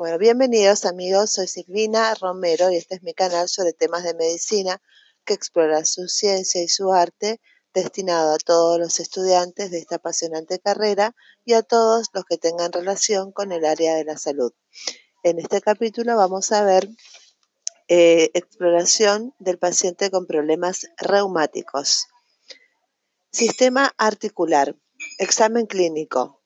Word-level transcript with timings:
Bueno, 0.00 0.16
bienvenidos 0.16 0.86
amigos, 0.86 1.32
soy 1.32 1.46
Silvina 1.46 2.14
Romero 2.14 2.70
y 2.70 2.76
este 2.76 2.94
es 2.94 3.02
mi 3.02 3.12
canal 3.12 3.50
sobre 3.50 3.74
temas 3.74 4.02
de 4.02 4.14
medicina 4.14 4.80
que 5.26 5.34
explora 5.34 5.84
su 5.84 6.08
ciencia 6.08 6.62
y 6.62 6.68
su 6.68 6.90
arte 6.90 7.38
destinado 7.74 8.32
a 8.32 8.38
todos 8.38 8.78
los 8.78 8.98
estudiantes 8.98 9.70
de 9.70 9.76
esta 9.76 9.96
apasionante 9.96 10.58
carrera 10.58 11.14
y 11.44 11.52
a 11.52 11.62
todos 11.62 12.08
los 12.14 12.24
que 12.24 12.38
tengan 12.38 12.72
relación 12.72 13.30
con 13.30 13.52
el 13.52 13.66
área 13.66 13.94
de 13.94 14.04
la 14.04 14.16
salud. 14.16 14.54
En 15.22 15.38
este 15.38 15.60
capítulo 15.60 16.16
vamos 16.16 16.50
a 16.50 16.64
ver 16.64 16.88
eh, 17.88 18.30
exploración 18.32 19.34
del 19.38 19.58
paciente 19.58 20.10
con 20.10 20.24
problemas 20.24 20.86
reumáticos. 20.96 22.06
Sistema 23.30 23.92
articular. 23.98 24.74
Examen 25.18 25.66
clínico. 25.66 26.39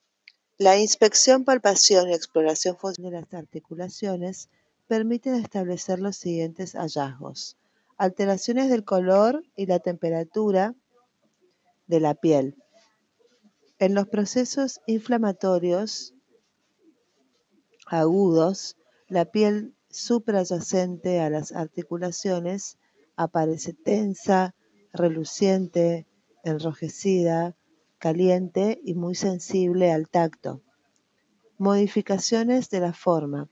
La 0.56 0.78
inspección, 0.78 1.44
palpación 1.44 2.08
y 2.08 2.14
exploración 2.14 2.76
de 2.98 3.10
las 3.10 3.34
articulaciones 3.34 4.50
permiten 4.86 5.34
establecer 5.34 5.98
los 5.98 6.16
siguientes 6.16 6.74
hallazgos. 6.74 7.56
Alteraciones 7.96 8.70
del 8.70 8.84
color 8.84 9.42
y 9.56 9.66
la 9.66 9.80
temperatura 9.80 10.76
de 11.88 11.98
la 11.98 12.14
piel. 12.14 12.56
En 13.80 13.94
los 13.94 14.06
procesos 14.06 14.80
inflamatorios 14.86 16.14
agudos, 17.86 18.76
la 19.08 19.24
piel 19.24 19.74
suprayacente 19.90 21.20
a 21.20 21.30
las 21.30 21.50
articulaciones 21.50 22.78
aparece 23.16 23.72
tensa, 23.72 24.54
reluciente, 24.92 26.06
enrojecida, 26.44 27.56
caliente 28.04 28.82
y 28.84 28.92
muy 28.92 29.14
sensible 29.14 29.90
al 29.90 30.10
tacto. 30.10 30.60
Modificaciones 31.56 32.68
de 32.68 32.80
la 32.80 32.92
forma. 32.92 33.48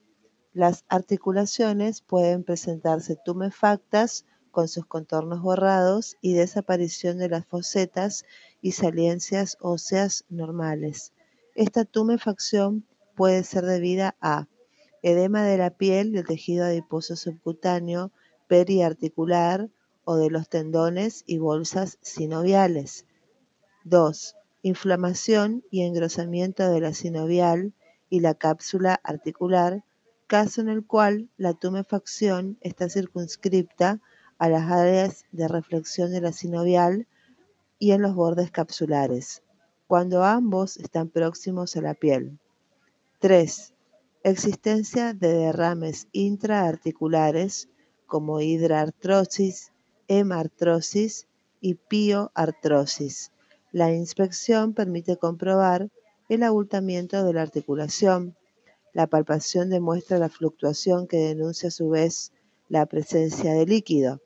Las 0.53 0.85
articulaciones 0.91 2.03
pueden 2.03 2.45
presentarse 2.45 3.17
tumefactas 3.25 4.27
con 4.51 4.69
sus 4.69 4.85
contornos 4.85 5.41
borrados 5.41 6.19
y 6.21 6.35
desaparición 6.35 7.17
de 7.17 7.31
las 7.31 7.47
fosetas 7.47 8.27
y 8.61 8.73
saliencias 8.73 9.57
óseas 9.59 10.27
normales. 10.29 11.15
Esta 11.55 11.87
tumefacción 11.87 12.87
puede 13.15 13.45
ser 13.45 13.65
debida 13.65 14.17
a 14.21 14.49
edema 15.01 15.45
de 15.45 15.57
la 15.57 15.71
piel, 15.71 16.13
del 16.13 16.27
tejido 16.27 16.67
adiposo 16.67 17.17
subcutáneo, 17.17 18.13
periarticular 18.49 19.71
o 20.05 20.17
de 20.17 20.29
los 20.29 20.51
tendones 20.51 21.25
y 21.25 21.39
bolsas 21.39 21.97
sinoviales. 22.03 23.07
2. 23.85 24.37
Inflamación 24.63 25.65
y 25.71 25.83
engrosamiento 25.83 26.71
de 26.71 26.81
la 26.81 26.95
sinovial 26.95 27.73
y 28.09 28.21
la 28.21 28.35
cápsula 28.35 29.01
articular, 29.03 29.85
caso 30.27 30.61
en 30.61 30.69
el 30.69 30.87
cual 30.87 31.29
la 31.37 31.55
tumefacción 31.55 32.59
está 32.61 32.89
circunscripta 32.89 34.01
a 34.39 34.49
las 34.49 34.71
áreas 34.71 35.25
de 35.33 35.49
reflexión 35.49 36.13
de 36.13 36.21
la 36.21 36.33
sinovial 36.33 37.07
y 37.79 37.91
en 37.91 38.03
los 38.03 38.15
bordes 38.15 38.53
capsulares, 38.53 39.43
cuando 39.89 40.23
ambos 40.23 40.77
están 40.77 41.09
próximos 41.09 41.77
a 41.77 41.81
la 41.81 41.95
piel. 41.95 42.39
3. 43.19 43.75
Existencia 44.23 45.15
de 45.15 45.33
derrames 45.33 46.07
intraarticulares 46.13 47.69
como 48.07 48.41
hidraartrosis, 48.41 49.73
hemartrosis 50.07 51.27
y 51.61 51.75
pioartrosis. 51.75 53.32
La 53.73 53.91
inspección 53.91 54.75
permite 54.75 55.17
comprobar 55.17 55.89
el 56.29 56.43
abultamiento 56.43 57.25
de 57.25 57.33
la 57.33 57.41
articulación. 57.41 58.37
La 58.93 59.07
palpación 59.07 59.71
demuestra 59.71 60.19
la 60.19 60.29
fluctuación 60.29 61.07
que 61.07 61.17
denuncia 61.17 61.69
a 61.69 61.73
su 61.73 61.89
vez 61.89 62.33
la 62.69 62.85
presencia 62.85 63.55
de 63.55 63.65
líquido. 63.65 64.21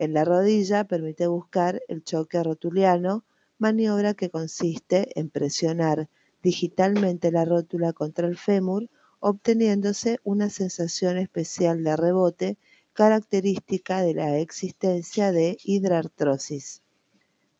En 0.00 0.12
la 0.12 0.24
rodilla 0.24 0.88
permite 0.88 1.28
buscar 1.28 1.80
el 1.86 2.02
choque 2.02 2.42
rotuliano, 2.42 3.24
maniobra 3.58 4.14
que 4.14 4.28
consiste 4.28 5.16
en 5.18 5.30
presionar 5.30 6.08
digitalmente 6.42 7.30
la 7.30 7.44
rótula 7.44 7.92
contra 7.92 8.26
el 8.26 8.36
fémur 8.36 8.90
obteniéndose 9.20 10.18
una 10.24 10.50
sensación 10.50 11.16
especial 11.16 11.84
de 11.84 11.94
rebote 11.94 12.58
característica 12.92 14.02
de 14.02 14.14
la 14.14 14.38
existencia 14.38 15.30
de 15.30 15.58
hidrartrosis. 15.62 16.82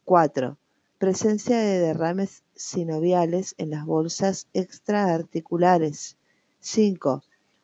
4. 0.04 0.59
Presencia 1.00 1.56
de 1.56 1.78
derrames 1.78 2.42
sinoviales 2.54 3.54
en 3.56 3.70
las 3.70 3.86
bolsas 3.86 4.48
extraarticulares. 4.52 6.18
5. 6.58 7.22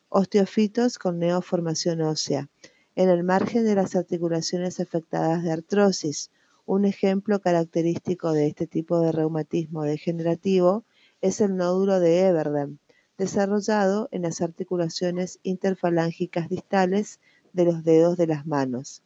Osteofitos 0.09 0.97
con 0.97 1.19
neoformación 1.19 2.01
ósea. 2.01 2.49
En 2.95 3.09
el 3.09 3.23
margen 3.23 3.63
de 3.63 3.75
las 3.75 3.95
articulaciones 3.95 4.79
afectadas 4.79 5.43
de 5.43 5.51
artrosis. 5.51 6.31
Un 6.65 6.85
ejemplo 6.85 7.39
característico 7.39 8.31
de 8.31 8.47
este 8.47 8.65
tipo 8.65 9.01
de 9.01 9.11
reumatismo 9.11 9.83
degenerativo 9.83 10.83
es 11.21 11.39
el 11.39 11.57
nódulo 11.57 11.99
de 11.99 12.21
Everdem, 12.21 12.79
desarrollado 13.19 14.09
en 14.09 14.23
las 14.23 14.41
articulaciones 14.41 15.37
interfalángicas 15.43 16.49
distales 16.49 17.19
de 17.53 17.65
los 17.65 17.83
dedos 17.83 18.17
de 18.17 18.25
las 18.25 18.47
manos. 18.47 19.03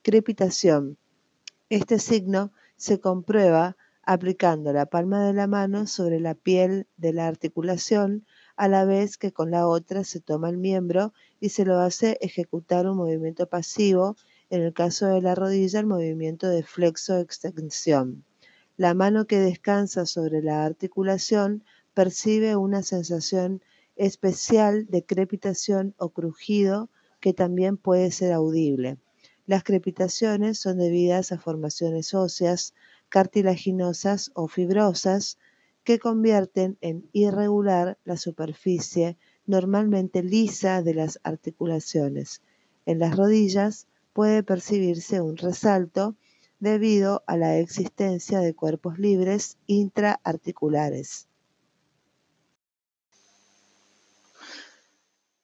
Crepitación. 0.00 0.96
Este 1.68 1.98
signo 1.98 2.50
se 2.78 3.00
comprueba 3.00 3.76
aplicando 4.02 4.72
la 4.72 4.86
palma 4.86 5.26
de 5.26 5.34
la 5.34 5.46
mano 5.46 5.86
sobre 5.86 6.18
la 6.18 6.34
piel 6.34 6.86
de 6.96 7.12
la 7.12 7.26
articulación 7.26 8.24
a 8.56 8.66
la 8.68 8.86
vez 8.86 9.18
que 9.18 9.32
con 9.32 9.50
la 9.50 9.66
otra 9.66 10.02
se 10.04 10.20
toma 10.20 10.48
el 10.48 10.56
miembro 10.56 11.12
y 11.40 11.50
se 11.50 11.66
lo 11.66 11.78
hace 11.78 12.16
ejecutar 12.22 12.86
un 12.88 12.96
movimiento 12.96 13.48
pasivo, 13.48 14.16
en 14.48 14.62
el 14.62 14.72
caso 14.72 15.06
de 15.08 15.20
la 15.20 15.34
rodilla 15.34 15.80
el 15.80 15.86
movimiento 15.86 16.48
de 16.48 16.62
flexo-extensión. 16.62 18.24
La 18.78 18.94
mano 18.94 19.26
que 19.26 19.38
descansa 19.38 20.06
sobre 20.06 20.40
la 20.40 20.64
articulación 20.64 21.64
percibe 21.92 22.56
una 22.56 22.82
sensación 22.82 23.60
especial 23.96 24.86
de 24.86 25.04
crepitación 25.04 25.94
o 25.98 26.10
crujido 26.10 26.88
que 27.20 27.34
también 27.34 27.76
puede 27.76 28.10
ser 28.12 28.32
audible. 28.32 28.98
Las 29.48 29.64
crepitaciones 29.64 30.58
son 30.58 30.76
debidas 30.76 31.32
a 31.32 31.38
formaciones 31.38 32.12
óseas, 32.12 32.74
cartilaginosas 33.08 34.30
o 34.34 34.46
fibrosas 34.46 35.38
que 35.84 35.98
convierten 35.98 36.76
en 36.82 37.08
irregular 37.14 37.96
la 38.04 38.18
superficie 38.18 39.16
normalmente 39.46 40.22
lisa 40.22 40.82
de 40.82 40.92
las 40.92 41.18
articulaciones. 41.22 42.42
En 42.84 42.98
las 42.98 43.16
rodillas 43.16 43.86
puede 44.12 44.42
percibirse 44.42 45.22
un 45.22 45.38
resalto 45.38 46.14
debido 46.60 47.24
a 47.26 47.38
la 47.38 47.56
existencia 47.56 48.40
de 48.40 48.54
cuerpos 48.54 48.98
libres 48.98 49.56
intraarticulares. 49.66 51.26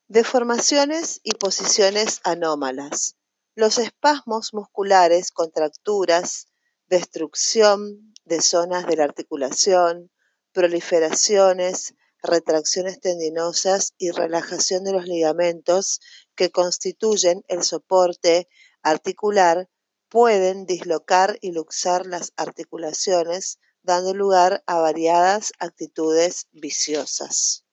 Deformaciones 0.09 1.23
y 1.25 1.33
posiciones 1.37 2.21
anómalas. 2.23 3.17
Los 3.57 3.79
espasmos 3.79 4.53
musculares, 4.53 5.31
contracturas, 5.31 6.49
destrucción 6.89 8.13
de 8.25 8.41
zonas 8.41 8.85
de 8.87 8.97
la 8.97 9.05
articulación, 9.05 10.11
proliferaciones, 10.53 11.95
retracciones 12.21 13.01
tendinosas 13.01 13.95
y 13.97 14.11
relajación 14.11 14.83
de 14.83 14.93
los 14.93 15.05
ligamentos 15.05 16.01
que 16.35 16.51
constituyen 16.51 17.45
el 17.47 17.63
soporte 17.63 18.49
articular 18.83 19.69
pueden 20.09 20.67
dislocar 20.67 21.39
y 21.41 21.53
luxar 21.53 22.07
las 22.07 22.33
articulaciones, 22.37 23.61
dando 23.83 24.15
lugar 24.15 24.65
a 24.67 24.79
variadas 24.79 25.53
actitudes 25.61 26.49
viciosas. 26.51 27.65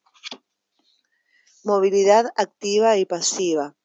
Movilidad 1.64 2.28
activa 2.35 2.97
y 2.97 3.06
pasiva. 3.06 3.76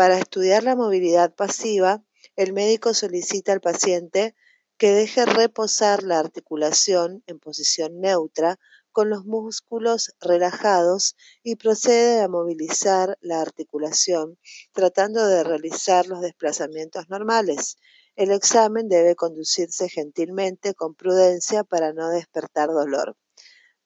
Para 0.00 0.16
estudiar 0.16 0.62
la 0.62 0.76
movilidad 0.76 1.34
pasiva, 1.34 2.02
el 2.34 2.54
médico 2.54 2.94
solicita 2.94 3.52
al 3.52 3.60
paciente 3.60 4.34
que 4.78 4.92
deje 4.92 5.26
reposar 5.26 6.04
la 6.04 6.18
articulación 6.18 7.22
en 7.26 7.38
posición 7.38 8.00
neutra 8.00 8.58
con 8.92 9.10
los 9.10 9.26
músculos 9.26 10.14
relajados 10.18 11.16
y 11.42 11.56
procede 11.56 12.22
a 12.22 12.28
movilizar 12.28 13.18
la 13.20 13.42
articulación 13.42 14.38
tratando 14.72 15.26
de 15.26 15.44
realizar 15.44 16.06
los 16.06 16.22
desplazamientos 16.22 17.10
normales. 17.10 17.76
El 18.16 18.30
examen 18.30 18.88
debe 18.88 19.16
conducirse 19.16 19.90
gentilmente 19.90 20.72
con 20.72 20.94
prudencia 20.94 21.62
para 21.62 21.92
no 21.92 22.08
despertar 22.08 22.70
dolor. 22.70 23.18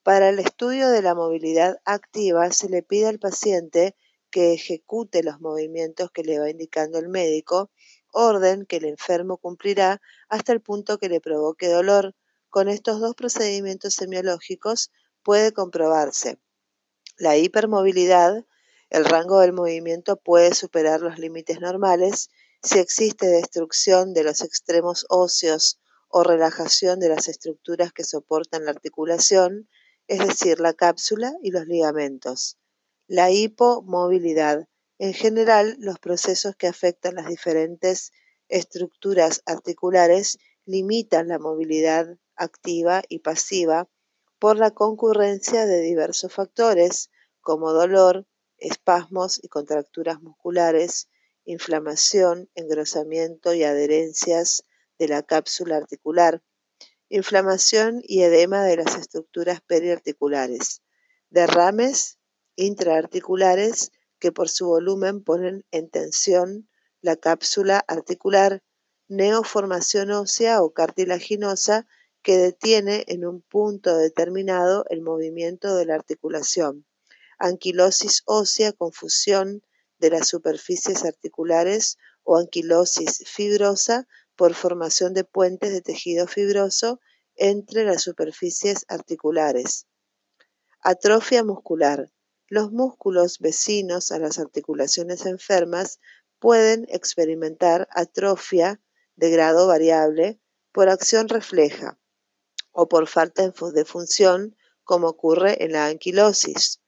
Para 0.05 0.29
el 0.29 0.39
estudio 0.39 0.91
de 0.91 1.03
la 1.03 1.17
movilidad 1.17 1.79
activa 1.85 2.53
se 2.53 2.69
le 2.69 2.85
pide 2.85 3.09
al 3.09 3.19
paciente 3.19 3.97
que 4.35 4.53
ejecute 4.53 5.23
los 5.23 5.41
movimientos 5.41 6.11
que 6.11 6.25
le 6.25 6.41
va 6.41 6.51
indicando 6.51 6.99
el 6.99 7.09
médico, 7.09 7.71
orden 8.11 8.67
que 8.67 8.79
el 8.79 8.87
enfermo 8.87 9.39
cumplirá 9.39 10.03
hasta 10.29 10.53
el 10.53 10.61
punto 10.61 10.99
que 10.99 11.09
le 11.09 11.21
provoque 11.21 11.69
dolor. 11.69 12.17
Con 12.51 12.69
estos 12.69 12.99
dos 12.99 13.15
procedimientos 13.15 13.95
semiológicos 13.95 14.91
puede 15.23 15.53
comprobarse 15.53 16.41
la 17.17 17.37
hipermovilidad 17.37 18.45
El 18.91 19.05
rango 19.05 19.39
del 19.39 19.53
movimiento 19.53 20.17
puede 20.17 20.53
superar 20.53 21.01
los 21.01 21.17
límites 21.21 21.61
normales 21.61 22.29
si 22.61 22.81
existe 22.81 23.29
destrucción 23.29 24.15
de 24.15 24.25
los 24.25 24.41
extremos 24.41 25.07
óseos 25.09 25.79
o 26.09 26.25
relajación 26.25 26.99
de 26.99 27.11
las 27.11 27.29
estructuras 27.29 27.93
que 27.93 28.03
soportan 28.03 28.65
la 28.65 28.73
articulación, 28.73 29.69
es 30.09 30.27
decir, 30.27 30.59
la 30.59 30.75
cápsula 30.75 31.35
y 31.41 31.53
los 31.53 31.67
ligamentos. 31.67 32.59
La 33.07 33.31
hipomovilidad. 33.31 34.67
En 34.99 35.13
general, 35.13 35.77
los 35.79 35.99
procesos 35.99 36.57
que 36.57 36.69
afectan 36.69 37.17
las 37.17 37.27
diferentes 37.27 38.13
estructuras 38.49 39.43
articulares 39.45 40.39
limitan 40.65 41.29
la 41.29 41.39
movilidad 41.39 42.17
activa 42.35 43.03
y 43.11 43.19
pasiva 43.19 43.91
por 44.39 44.57
la 44.57 44.71
concurrencia 44.71 45.67
de 45.67 45.83
diversos 45.83 46.33
factores 46.33 47.11
como 47.43 47.75
dolor, 47.75 48.27
espasmos 48.57 49.39
y 49.43 49.49
contracturas 49.49 50.23
musculares, 50.23 51.11
inflamación, 51.45 52.49
engrosamiento 52.55 53.53
y 53.53 53.65
adherencias 53.65 54.65
de 54.99 55.09
la 55.09 55.23
cápsula 55.23 55.77
articular, 55.77 56.43
inflamación 57.11 58.01
y 58.03 58.23
edema 58.23 58.65
de 58.65 58.79
las 58.79 58.97
estructuras 58.97 59.61
periarticulares, 59.61 60.81
derrames 61.29 62.19
intraarticulares 62.57 63.93
que 64.19 64.33
por 64.33 64.49
su 64.49 64.67
volumen 64.67 65.23
ponen 65.23 65.65
en 65.71 65.91
tensión 65.91 66.69
la 67.01 67.17
cápsula 67.17 67.85
articular, 67.87 68.63
neoformación 69.09 70.11
ósea 70.11 70.63
o 70.63 70.73
cartilaginosa 70.73 71.87
que 72.23 72.39
detiene 72.39 73.05
en 73.09 73.27
un 73.27 73.43
punto 73.43 73.97
determinado 73.99 74.87
el 74.89 75.03
movimiento 75.03 75.77
de 75.77 75.85
la 75.85 75.95
articulación, 75.95 76.87
anquilosis 77.39 78.23
ósea, 78.25 78.73
confusión 78.73 79.63
de 79.99 80.11
las 80.11 80.29
superficies 80.29 81.05
articulares 81.05 81.99
o 82.23 82.39
anquilosis 82.39 83.25
fibrosa 83.27 84.09
por 84.37 84.55
formación 84.55 85.13
de 85.13 85.25
puentes 85.25 85.71
de 85.73 85.83
tejido 85.83 86.27
fibroso 86.27 87.01
entre 87.37 87.85
las 87.85 88.03
superficies 88.03 88.87
articulares. 88.89 89.87
Atrofia 90.81 91.45
muscular. 91.45 92.11
Los 92.55 92.71
músculos 92.71 93.41
vecinos 93.41 94.13
a 94.13 94.21
las 94.21 94.39
articulaciones 94.39 95.27
enfermas 95.27 95.99
pueden 96.39 96.87
experimentar 96.89 97.89
atrofia 97.91 98.81
de 99.17 99.31
grado 99.31 99.67
variable 99.67 100.39
por 100.71 100.89
acción 100.89 101.29
refleja 101.29 101.99
o 102.71 102.89
por 102.89 103.09
falta 103.09 103.43
de 103.43 103.85
función, 103.85 104.57
como 104.85 105.09
ocurre 105.09 105.65
en 105.65 105.73
la 105.73 105.87
anquilosis. 105.87 106.81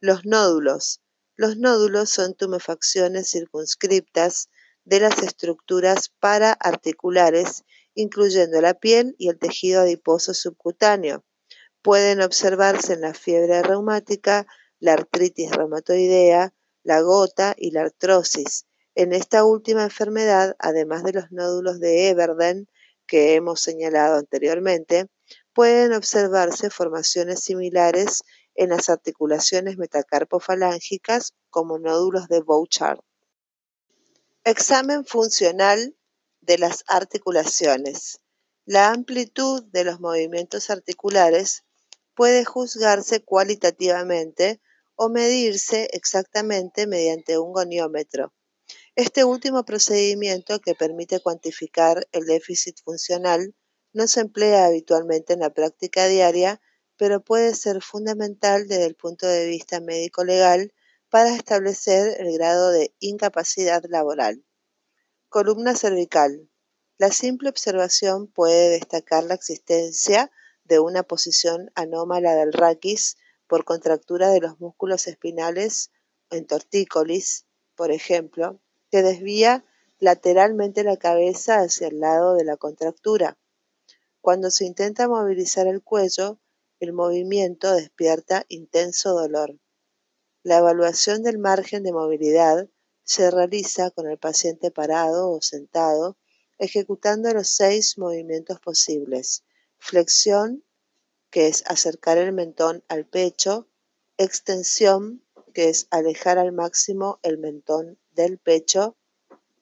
Los 0.00 0.24
nódulos. 0.24 1.02
Los 1.36 1.58
nódulos 1.58 2.08
son 2.08 2.32
tumefacciones 2.32 3.28
circunscriptas 3.28 4.48
de 4.84 5.00
las 5.00 5.22
estructuras 5.22 6.14
paraarticulares, 6.18 7.64
incluyendo 7.92 8.58
la 8.62 8.72
piel 8.72 9.16
y 9.18 9.28
el 9.28 9.38
tejido 9.38 9.82
adiposo 9.82 10.32
subcutáneo. 10.32 11.26
Pueden 11.82 12.22
observarse 12.22 12.94
en 12.94 13.02
la 13.02 13.12
fiebre 13.12 13.62
reumática, 13.62 14.46
la 14.80 14.94
artritis 14.94 15.50
reumatoidea, 15.50 16.52
la 16.82 17.00
gota 17.00 17.54
y 17.56 17.70
la 17.70 17.82
artrosis. 17.82 18.66
En 18.94 19.12
esta 19.12 19.44
última 19.44 19.84
enfermedad, 19.84 20.56
además 20.58 21.04
de 21.04 21.12
los 21.12 21.30
nódulos 21.30 21.78
de 21.78 22.08
Everden 22.08 22.68
que 23.06 23.34
hemos 23.34 23.60
señalado 23.60 24.16
anteriormente, 24.16 25.06
pueden 25.52 25.92
observarse 25.92 26.70
formaciones 26.70 27.40
similares 27.40 28.22
en 28.54 28.70
las 28.70 28.88
articulaciones 28.88 29.76
metacarpofalángicas 29.76 31.34
como 31.50 31.78
nódulos 31.78 32.28
de 32.28 32.40
Bouchard. 32.40 33.00
Examen 34.44 35.04
funcional 35.04 35.94
de 36.40 36.58
las 36.58 36.84
articulaciones. 36.86 38.20
La 38.64 38.90
amplitud 38.90 39.64
de 39.64 39.84
los 39.84 40.00
movimientos 40.00 40.70
articulares 40.70 41.64
puede 42.14 42.44
juzgarse 42.44 43.22
cualitativamente 43.22 44.60
o 45.02 45.08
medirse 45.08 45.88
exactamente 45.94 46.86
mediante 46.86 47.38
un 47.38 47.54
goniómetro. 47.54 48.34
Este 48.94 49.24
último 49.24 49.64
procedimiento, 49.64 50.60
que 50.60 50.74
permite 50.74 51.20
cuantificar 51.20 52.06
el 52.12 52.26
déficit 52.26 52.76
funcional, 52.84 53.54
no 53.94 54.06
se 54.06 54.20
emplea 54.20 54.66
habitualmente 54.66 55.32
en 55.32 55.40
la 55.40 55.54
práctica 55.54 56.06
diaria, 56.06 56.60
pero 56.98 57.24
puede 57.24 57.54
ser 57.54 57.80
fundamental 57.80 58.68
desde 58.68 58.84
el 58.84 58.94
punto 58.94 59.26
de 59.26 59.46
vista 59.46 59.80
médico-legal 59.80 60.74
para 61.08 61.34
establecer 61.34 62.20
el 62.20 62.36
grado 62.36 62.70
de 62.70 62.94
incapacidad 62.98 63.82
laboral. 63.88 64.44
Columna 65.30 65.74
cervical. 65.76 66.50
La 66.98 67.10
simple 67.10 67.48
observación 67.48 68.26
puede 68.26 68.68
destacar 68.68 69.24
la 69.24 69.32
existencia 69.32 70.30
de 70.64 70.78
una 70.78 71.04
posición 71.04 71.70
anómala 71.74 72.34
del 72.34 72.52
raquis 72.52 73.16
por 73.50 73.64
contractura 73.64 74.30
de 74.30 74.38
los 74.38 74.60
músculos 74.60 75.08
espinales 75.08 75.90
en 76.30 76.46
tortícolis, 76.46 77.46
por 77.74 77.90
ejemplo, 77.90 78.60
que 78.92 79.02
desvía 79.02 79.64
lateralmente 79.98 80.84
la 80.84 80.96
cabeza 80.96 81.56
hacia 81.56 81.88
el 81.88 81.98
lado 81.98 82.36
de 82.36 82.44
la 82.44 82.56
contractura. 82.56 83.40
Cuando 84.20 84.52
se 84.52 84.66
intenta 84.66 85.08
movilizar 85.08 85.66
el 85.66 85.82
cuello, 85.82 86.38
el 86.78 86.92
movimiento 86.92 87.74
despierta 87.74 88.46
intenso 88.46 89.14
dolor. 89.14 89.58
La 90.44 90.58
evaluación 90.58 91.24
del 91.24 91.38
margen 91.38 91.82
de 91.82 91.92
movilidad 91.92 92.68
se 93.02 93.32
realiza 93.32 93.90
con 93.90 94.08
el 94.08 94.16
paciente 94.16 94.70
parado 94.70 95.28
o 95.28 95.42
sentado, 95.42 96.16
ejecutando 96.58 97.34
los 97.34 97.48
seis 97.48 97.98
movimientos 97.98 98.60
posibles. 98.60 99.42
Flexión, 99.76 100.62
que 101.30 101.46
es 101.46 101.64
acercar 101.66 102.18
el 102.18 102.32
mentón 102.32 102.84
al 102.88 103.06
pecho, 103.06 103.68
extensión, 104.18 105.24
que 105.54 105.68
es 105.68 105.86
alejar 105.90 106.38
al 106.38 106.52
máximo 106.52 107.18
el 107.22 107.38
mentón 107.38 107.98
del 108.12 108.38
pecho. 108.38 108.96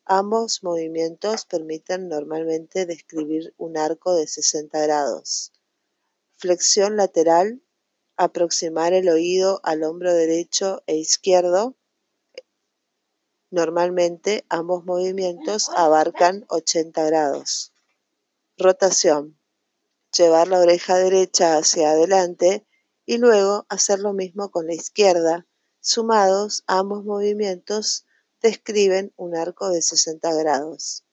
Ambos 0.05 0.63
movimientos 0.63 1.45
permiten 1.45 2.09
normalmente 2.09 2.87
describir 2.87 3.55
un 3.59 3.77
arco 3.77 4.15
de 4.15 4.27
60 4.27 4.81
grados. 4.81 5.53
Flexión 6.37 6.97
lateral, 6.97 7.63
aproximar 8.17 8.95
el 8.95 9.09
oído 9.09 9.61
al 9.63 9.83
hombro 9.85 10.15
derecho 10.15 10.83
e 10.87 10.97
izquierdo. 10.97 11.77
Normalmente 13.51 14.45
ambos 14.49 14.85
movimientos 14.85 15.69
abarcan 15.71 16.45
80 16.49 17.05
grados. 17.05 17.73
Rotación 18.57 19.38
llevar 20.17 20.49
la 20.49 20.61
oreja 20.61 20.97
derecha 20.97 21.57
hacia 21.57 21.91
adelante 21.91 22.67
y 23.07 23.19
luego 23.19 23.67
hacer 23.69 24.01
lo 24.01 24.13
mismo 24.13 24.51
con 24.51 24.67
la 24.67 24.75
izquierda. 24.75 25.47
Sumados, 25.81 26.65
ambos 26.67 27.05
movimientos 27.05 28.07
describen 28.43 29.13
un 29.17 29.37
arco 29.37 29.71
de 29.71 29.83
60 29.83 30.35
grados. 30.35 31.05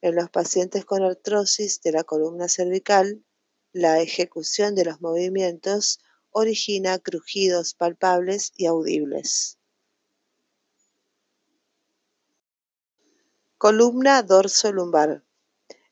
En 0.00 0.14
los 0.14 0.30
pacientes 0.30 0.84
con 0.84 1.02
artrosis 1.02 1.82
de 1.82 1.92
la 1.92 2.04
columna 2.04 2.48
cervical, 2.48 3.24
la 3.72 4.00
ejecución 4.00 4.74
de 4.74 4.84
los 4.84 5.00
movimientos 5.00 6.00
origina 6.30 6.98
crujidos 6.98 7.74
palpables 7.74 8.52
y 8.56 8.66
audibles. 8.66 9.58
Columna 13.58 14.22
dorso-lumbar. 14.22 15.22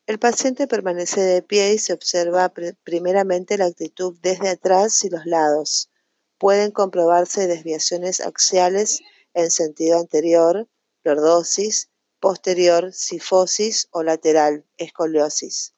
El 0.09 0.17
paciente 0.17 0.65
permanece 0.65 1.21
de 1.21 1.43
pie 1.43 1.73
y 1.73 1.77
se 1.77 1.93
observa 1.93 2.51
primeramente 2.83 3.59
la 3.59 3.65
actitud 3.65 4.17
desde 4.23 4.49
atrás 4.49 5.03
y 5.03 5.09
los 5.11 5.27
lados. 5.27 5.91
Pueden 6.39 6.71
comprobarse 6.71 7.45
desviaciones 7.45 8.19
axiales 8.19 9.01
en 9.35 9.51
sentido 9.51 9.99
anterior, 9.99 10.67
lordosis, 11.03 11.91
posterior, 12.19 12.91
sifosis 12.91 13.87
o 13.91 14.01
lateral, 14.01 14.65
escoliosis. 14.77 15.75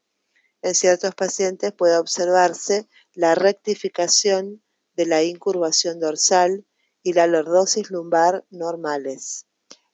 En 0.62 0.76
ciertos 0.76 1.14
pacientes 1.14 1.74
puede 1.74 1.98
observarse 1.98 2.88
la 3.12 3.36
rectificación 3.36 4.64
de 4.96 5.08
la 5.08 5.24
incurvación 5.24 6.00
dorsal 6.00 6.66
y 7.04 7.12
la 7.12 7.28
lordosis 7.28 7.92
lumbar 7.92 8.46
normales. 8.50 9.46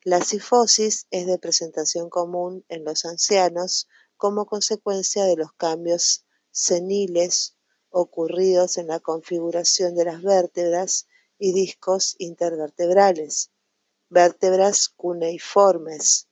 La 0.04 0.22
sifosis 0.22 1.08
es 1.10 1.26
de 1.26 1.40
presentación 1.40 2.12
común 2.12 2.64
en 2.70 2.84
los 2.84 3.04
ancianos 3.04 3.88
como 4.18 4.46
consecuencia 4.46 5.24
de 5.26 5.38
los 5.38 5.54
cambios 5.54 6.26
seniles 6.52 7.56
ocurridos 7.90 8.78
en 8.78 8.88
la 8.88 9.00
configuración 9.00 9.96
de 9.96 10.06
las 10.06 10.22
vértebras 10.22 11.08
y 11.40 11.54
discos 11.54 12.16
intervertebrales, 12.18 13.52
vértebras 14.10 14.90
cuneiformes. 14.90 16.28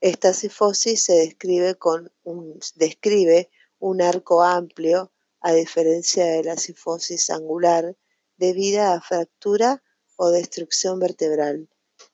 Esta 0.00 0.32
sifosis 0.32 1.04
se 1.04 1.14
describe, 1.14 1.76
con 1.76 2.12
un, 2.24 2.58
describe 2.74 3.50
un 3.78 4.02
arco 4.02 4.42
amplio, 4.42 5.12
a 5.40 5.52
diferencia 5.52 6.24
de 6.24 6.44
la 6.44 6.56
sifosis 6.56 7.30
angular, 7.30 7.96
debida 8.36 8.94
a 8.94 9.00
fractura 9.00 9.82
o 10.16 10.30
destrucción 10.30 10.98
vertebral, 10.98 11.68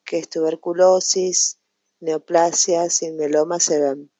que 0.05 0.19
es 0.19 0.29
tuberculosis, 0.29 1.59
neoplasias 2.01 3.03
y 3.03 3.11
meloma 3.13 3.61
se 3.61 3.81
ven. 3.81 4.11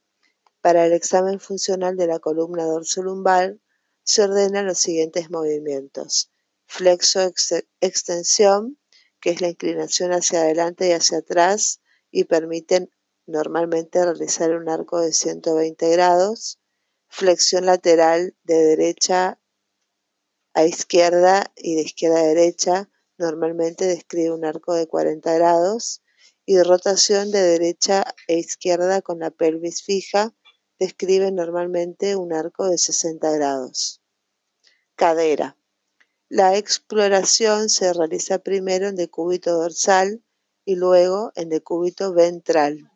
Para 0.69 0.85
el 0.85 0.93
examen 0.93 1.41
funcional 1.41 1.97
de 1.97 2.07
la 2.07 2.19
columna 2.19 2.67
dorsolumbar 2.67 3.57
se 4.03 4.25
ordenan 4.25 4.67
los 4.67 4.79
siguientes 4.79 5.31
movimientos. 5.31 6.31
Flexo-extensión, 6.67 8.79
que 9.19 9.31
es 9.31 9.41
la 9.41 9.49
inclinación 9.49 10.13
hacia 10.13 10.43
adelante 10.43 10.89
y 10.89 10.93
hacia 10.93 11.21
atrás 11.21 11.81
y 12.11 12.25
permiten 12.25 12.91
normalmente 13.25 14.05
realizar 14.05 14.55
un 14.55 14.69
arco 14.69 15.01
de 15.01 15.15
120 15.15 15.89
grados. 15.89 16.61
Flexión 17.09 17.65
lateral 17.65 18.37
de 18.43 18.57
derecha 18.57 19.41
a 20.53 20.67
izquierda 20.67 21.51
y 21.57 21.77
de 21.77 21.81
izquierda 21.81 22.21
a 22.21 22.25
derecha, 22.25 22.91
normalmente 23.17 23.87
describe 23.87 24.33
un 24.33 24.45
arco 24.45 24.75
de 24.75 24.87
40 24.87 25.33
grados. 25.33 26.03
Y 26.45 26.63
rotación 26.63 27.31
de 27.31 27.41
derecha 27.41 28.05
e 28.27 28.39
izquierda 28.39 29.01
con 29.01 29.19
la 29.19 29.31
pelvis 29.31 29.83
fija, 29.83 30.35
describe 30.79 31.31
normalmente 31.33 32.17
un 32.17 32.33
arco 32.33 32.69
de 32.69 32.79
60 32.79 33.31
grados. 33.33 34.01
Cadera. 34.95 35.57
La 36.29 36.57
exploración 36.57 37.69
se 37.69 37.93
realiza 37.93 38.39
primero 38.39 38.89
en 38.89 38.97
decúbito 38.97 39.53
dorsal 39.57 40.23
y 40.65 40.77
luego 40.77 41.33
en 41.35 41.49
decúbito 41.49 42.13
ventral. 42.13 42.91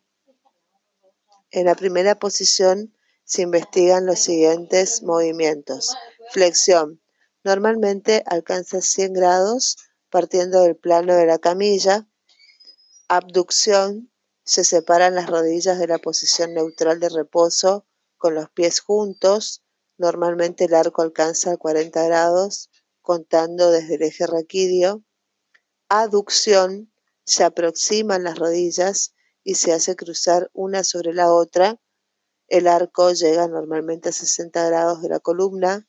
En 1.49 1.65
la 1.65 1.75
primera 1.75 2.19
posición 2.19 2.95
se 3.25 3.41
investigan 3.41 4.05
los 4.05 4.19
siguientes 4.19 5.01
movimientos. 5.01 5.95
Flexión. 6.31 7.01
Normalmente 7.43 8.23
alcanza 8.25 8.81
100 8.81 9.13
grados 9.13 9.77
partiendo 10.09 10.61
del 10.61 10.75
plano 10.75 11.15
de 11.15 11.25
la 11.25 11.39
camilla. 11.39 12.07
Abducción 13.07 14.12
se 14.43 14.63
separan 14.63 15.15
las 15.15 15.29
rodillas 15.29 15.79
de 15.79 15.87
la 15.87 15.99
posición 15.99 16.53
neutral 16.53 16.99
de 16.99 17.09
reposo 17.09 17.85
con 18.17 18.35
los 18.35 18.49
pies 18.49 18.81
juntos. 18.81 19.63
Normalmente 19.97 20.65
el 20.65 20.73
arco 20.73 21.01
alcanza 21.01 21.57
40 21.57 22.03
grados 22.03 22.69
contando 23.01 23.71
desde 23.71 23.95
el 23.95 24.03
eje 24.03 24.27
raquídeo. 24.27 25.03
Aducción 25.87 26.91
se 27.25 27.43
aproximan 27.43 28.23
las 28.23 28.37
rodillas 28.37 29.13
y 29.43 29.55
se 29.55 29.73
hace 29.73 29.95
cruzar 29.95 30.49
una 30.53 30.83
sobre 30.83 31.13
la 31.13 31.33
otra. 31.33 31.79
El 32.47 32.67
arco 32.67 33.11
llega 33.11 33.47
normalmente 33.47 34.09
a 34.09 34.13
60 34.13 34.67
grados 34.67 35.01
de 35.01 35.09
la 35.09 35.19
columna. 35.19 35.87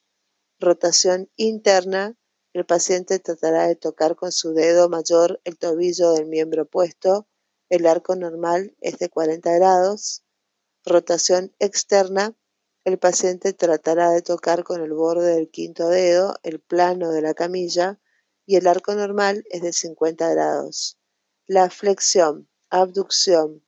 Rotación 0.59 1.31
interna 1.37 2.17
el 2.53 2.65
paciente 2.65 3.19
tratará 3.19 3.67
de 3.67 3.75
tocar 3.75 4.15
con 4.15 4.31
su 4.31 4.53
dedo 4.53 4.89
mayor 4.89 5.41
el 5.43 5.59
tobillo 5.59 6.13
del 6.13 6.27
miembro 6.27 6.63
opuesto 6.63 7.27
el 7.71 7.87
arco 7.87 8.15
normal 8.15 8.77
es 8.81 8.99
de 8.99 9.09
40 9.09 9.53
grados. 9.55 10.23
Rotación 10.85 11.55
externa. 11.59 12.37
El 12.85 12.99
paciente 12.99 13.53
tratará 13.53 14.11
de 14.11 14.21
tocar 14.21 14.65
con 14.65 14.83
el 14.83 14.93
borde 14.93 15.35
del 15.35 15.51
quinto 15.51 15.89
dedo 15.89 16.37
el 16.43 16.61
plano 16.61 17.11
de 17.11 17.23
la 17.23 17.33
camilla 17.33 17.99
y 18.47 18.57
el 18.57 18.67
arco 18.67 18.95
normal 18.95 19.45
es 19.51 19.63
de 19.63 19.73
50 19.73 20.29
grados. 20.31 20.99
La 21.47 21.71
flexión, 21.71 22.49
abducción 22.69 23.65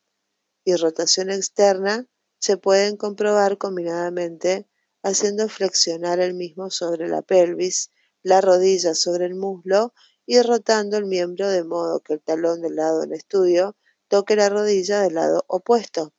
y 0.65 0.76
rotación 0.76 1.31
externa 1.31 2.07
se 2.38 2.59
pueden 2.59 2.97
comprobar 2.97 3.57
combinadamente 3.57 4.69
haciendo 5.03 5.49
flexionar 5.49 6.21
el 6.21 6.35
mismo 6.35 6.71
sobre 6.71 7.09
la 7.09 7.23
pelvis, 7.23 7.91
la 8.23 8.41
rodilla 8.41 8.95
sobre 8.95 9.25
el 9.26 9.35
muslo 9.35 9.95
y 10.26 10.43
rotando 10.43 10.97
el 10.97 11.07
miembro 11.07 11.49
de 11.49 11.65
modo 11.65 12.00
que 12.00 12.15
el 12.15 12.21
talón 12.21 12.61
del 12.61 12.76
lado 12.76 13.00
del 13.00 13.12
estudio 13.12 13.76
toque 14.16 14.35
la 14.35 14.49
rodilla 14.49 15.02
del 15.02 15.12
lado 15.12 15.44
opuesto. 15.46 16.14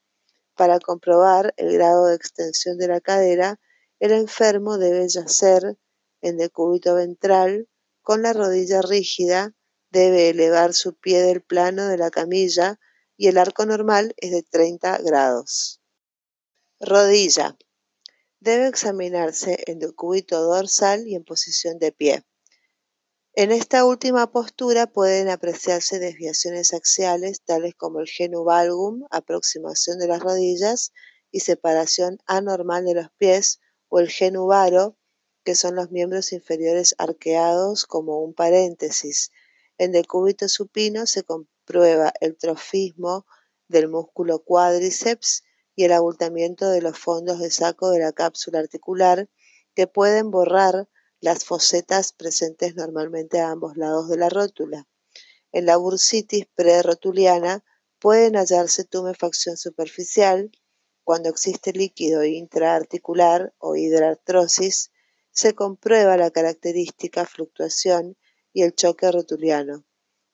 Para 0.54 0.80
comprobar 0.80 1.56
el 1.58 1.74
grado 1.74 2.06
de 2.06 2.16
extensión 2.16 2.78
de 2.78 2.88
la 2.88 3.02
cadera, 3.02 3.60
el 4.00 4.12
enfermo 4.12 4.78
debe 4.78 5.10
yacer 5.10 5.80
en 6.22 6.38
decúbito 6.38 6.94
ventral 6.94 7.68
con 8.04 8.22
la 8.22 8.34
rodilla 8.34 8.84
rígida, 8.84 9.56
debe 9.90 10.30
elevar 10.30 10.76
su 10.76 10.94
pie 10.94 11.24
del 11.24 11.42
plano 11.42 11.88
de 11.88 11.98
la 11.98 12.12
camilla 12.12 12.80
y 13.18 13.30
el 13.30 13.40
arco 13.40 13.66
normal 13.66 14.14
es 14.18 14.30
de 14.30 14.44
30 14.44 15.00
grados. 15.00 15.82
Rodilla. 16.80 17.58
Debe 18.40 18.68
examinarse 18.68 19.58
en 19.66 19.80
decúbito 19.80 20.40
dorsal 20.44 21.08
y 21.08 21.16
en 21.16 21.24
posición 21.24 21.80
de 21.80 21.92
pie. 21.92 22.24
En 23.40 23.52
esta 23.52 23.86
última 23.86 24.32
postura 24.32 24.88
pueden 24.88 25.30
apreciarse 25.30 26.00
desviaciones 26.00 26.74
axiales 26.74 27.44
tales 27.44 27.76
como 27.76 28.00
el 28.00 28.08
genu 28.08 28.44
valgum, 28.44 29.04
aproximación 29.12 30.00
de 30.00 30.08
las 30.08 30.22
rodillas, 30.22 30.92
y 31.30 31.42
separación 31.42 32.18
anormal 32.26 32.86
de 32.86 32.96
los 32.96 33.12
pies, 33.20 33.60
o 33.90 34.00
el 34.00 34.10
genu 34.10 34.48
varo, 34.48 34.98
que 35.44 35.54
son 35.54 35.76
los 35.76 35.92
miembros 35.92 36.34
inferiores 36.34 36.96
arqueados 36.98 37.86
como 37.86 38.24
un 38.24 38.34
paréntesis. 38.34 39.32
En 39.78 39.92
decúbito 39.92 40.50
supino 40.50 41.06
se 41.06 41.22
comprueba 41.22 42.12
el 42.20 42.38
trofismo 42.38 43.28
del 43.68 43.88
músculo 43.88 44.40
cuádriceps 44.40 45.44
y 45.76 45.84
el 45.84 45.92
abultamiento 45.92 46.72
de 46.72 46.82
los 46.82 46.98
fondos 46.98 47.38
de 47.38 47.52
saco 47.52 47.92
de 47.92 48.00
la 48.00 48.14
cápsula 48.14 48.58
articular 48.58 49.30
que 49.76 49.86
pueden 49.86 50.32
borrar 50.32 50.90
las 51.20 51.46
fosetas 51.46 52.14
presentes 52.14 52.76
normalmente 52.76 53.40
a 53.40 53.50
ambos 53.52 53.76
lados 53.78 54.10
de 54.10 54.18
la 54.18 54.30
rótula. 54.30 54.88
En 55.52 55.66
la 55.66 55.78
bursitis 55.78 56.46
prerotuliana 56.54 57.64
pueden 58.00 58.36
hallarse 58.36 58.84
tumefacción 58.84 59.58
superficial. 59.58 60.52
Cuando 61.04 61.30
existe 61.30 61.74
líquido 61.74 62.24
intraarticular 62.24 63.54
o 63.58 63.76
hidrartrosis, 63.76 64.92
se 65.32 65.54
comprueba 65.54 66.18
la 66.18 66.32
característica 66.32 67.26
fluctuación 67.26 68.18
y 68.54 68.64
el 68.64 68.76
choque 68.76 69.12
rotuliano. 69.12 69.86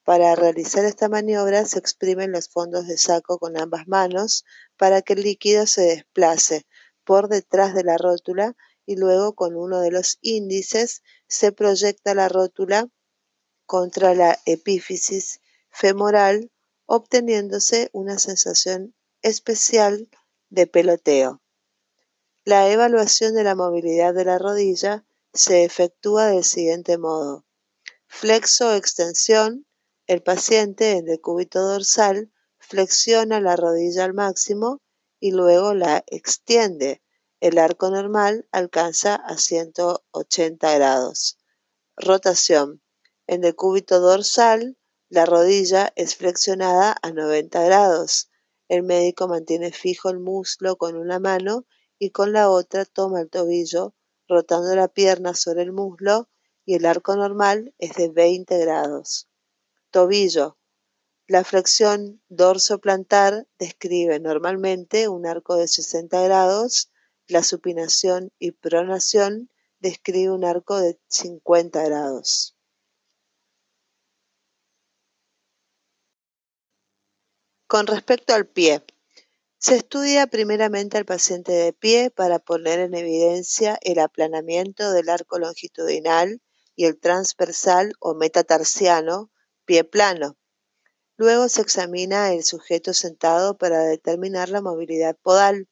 Para 0.03 0.35
realizar 0.35 0.83
esta 0.83 1.07
maniobra 1.07 1.65
se 1.65 1.79
exprimen 1.79 2.31
los 2.31 2.49
fondos 2.49 2.87
de 2.87 2.97
saco 2.97 3.39
con 3.39 3.57
ambas 3.57 3.87
manos 3.87 4.43
para 4.77 5.01
que 5.01 5.13
el 5.13 5.21
líquido 5.21 5.65
se 5.65 5.81
desplace 5.83 6.65
por 7.05 7.29
detrás 7.29 7.73
de 7.73 7.83
la 7.83 7.97
rótula 7.97 8.55
y 8.85 8.95
luego 8.95 9.33
con 9.33 9.55
uno 9.55 9.81
de 9.81 9.91
los 9.91 10.17
índices 10.21 11.03
se 11.27 11.51
proyecta 11.51 12.13
la 12.13 12.29
rótula 12.29 12.89
contra 13.65 14.13
la 14.13 14.39
epífisis 14.45 15.41
femoral, 15.69 16.51
obteniéndose 16.85 17.89
una 17.93 18.19
sensación 18.19 18.93
especial 19.21 20.09
de 20.49 20.67
peloteo. 20.67 21.41
La 22.45 22.69
evaluación 22.69 23.33
de 23.35 23.43
la 23.43 23.55
movilidad 23.55 24.13
de 24.13 24.25
la 24.25 24.37
rodilla 24.37 25.05
se 25.33 25.63
efectúa 25.63 26.27
del 26.27 26.43
siguiente 26.43 26.97
modo. 26.97 27.45
Flexo-extensión. 28.07 29.65
El 30.05 30.21
paciente 30.21 30.91
en 30.91 31.05
decúbito 31.05 31.61
dorsal 31.61 32.33
flexiona 32.59 33.39
la 33.39 33.55
rodilla 33.55 34.03
al 34.03 34.13
máximo 34.13 34.81
y 35.19 35.31
luego 35.31 35.73
la 35.73 36.03
extiende 36.07 37.01
el 37.43 37.57
arco 37.57 37.89
normal 37.89 38.47
alcanza 38.53 39.15
a 39.15 39.37
180 39.37 40.75
grados. 40.75 41.37
Rotación. 41.97 42.81
En 43.27 43.41
decúbito 43.41 43.99
dorsal, 43.99 44.77
la 45.09 45.25
rodilla 45.25 45.91
es 45.97 46.15
flexionada 46.15 46.95
a 47.01 47.11
90 47.11 47.61
grados. 47.65 48.29
El 48.69 48.83
médico 48.83 49.27
mantiene 49.27 49.73
fijo 49.73 50.09
el 50.09 50.19
muslo 50.19 50.77
con 50.77 50.95
una 50.95 51.19
mano 51.19 51.65
y 51.99 52.11
con 52.11 52.31
la 52.31 52.49
otra 52.49 52.85
toma 52.85 53.19
el 53.19 53.29
tobillo, 53.29 53.93
rotando 54.29 54.73
la 54.73 54.87
pierna 54.87 55.33
sobre 55.33 55.63
el 55.63 55.73
muslo 55.73 56.29
y 56.63 56.75
el 56.75 56.85
arco 56.85 57.13
normal 57.17 57.75
es 57.77 57.95
de 57.95 58.07
20 58.07 58.57
grados. 58.59 59.27
Tobillo. 59.91 60.57
La 61.27 61.43
flexión 61.43 62.21
dorso-plantar 62.29 63.49
describe 63.59 64.21
normalmente 64.21 65.09
un 65.09 65.25
arco 65.25 65.57
de 65.57 65.67
60 65.67 66.21
grados 66.21 66.89
la 67.27 67.43
supinación 67.43 68.31
y 68.39 68.51
pronación 68.51 69.49
describe 69.79 70.31
un 70.31 70.45
arco 70.45 70.79
de 70.79 70.99
50 71.07 71.83
grados. 71.83 72.55
Con 77.67 77.87
respecto 77.87 78.33
al 78.33 78.47
pie, 78.47 78.83
se 79.57 79.75
estudia 79.75 80.27
primeramente 80.27 80.97
al 80.97 81.05
paciente 81.05 81.53
de 81.53 81.73
pie 81.73 82.11
para 82.11 82.37
poner 82.37 82.79
en 82.79 82.93
evidencia 82.93 83.79
el 83.81 83.99
aplanamiento 83.99 84.91
del 84.91 85.09
arco 85.09 85.39
longitudinal 85.39 86.41
y 86.75 86.85
el 86.85 86.99
transversal 86.99 87.93
o 87.99 88.13
metatarsiano, 88.13 89.31
pie 89.65 89.85
plano. 89.85 90.37
Luego 91.17 91.47
se 91.47 91.61
examina 91.61 92.33
el 92.33 92.43
sujeto 92.43 92.93
sentado 92.93 93.57
para 93.57 93.83
determinar 93.83 94.49
la 94.49 94.61
movilidad 94.61 95.15
podal. 95.21 95.69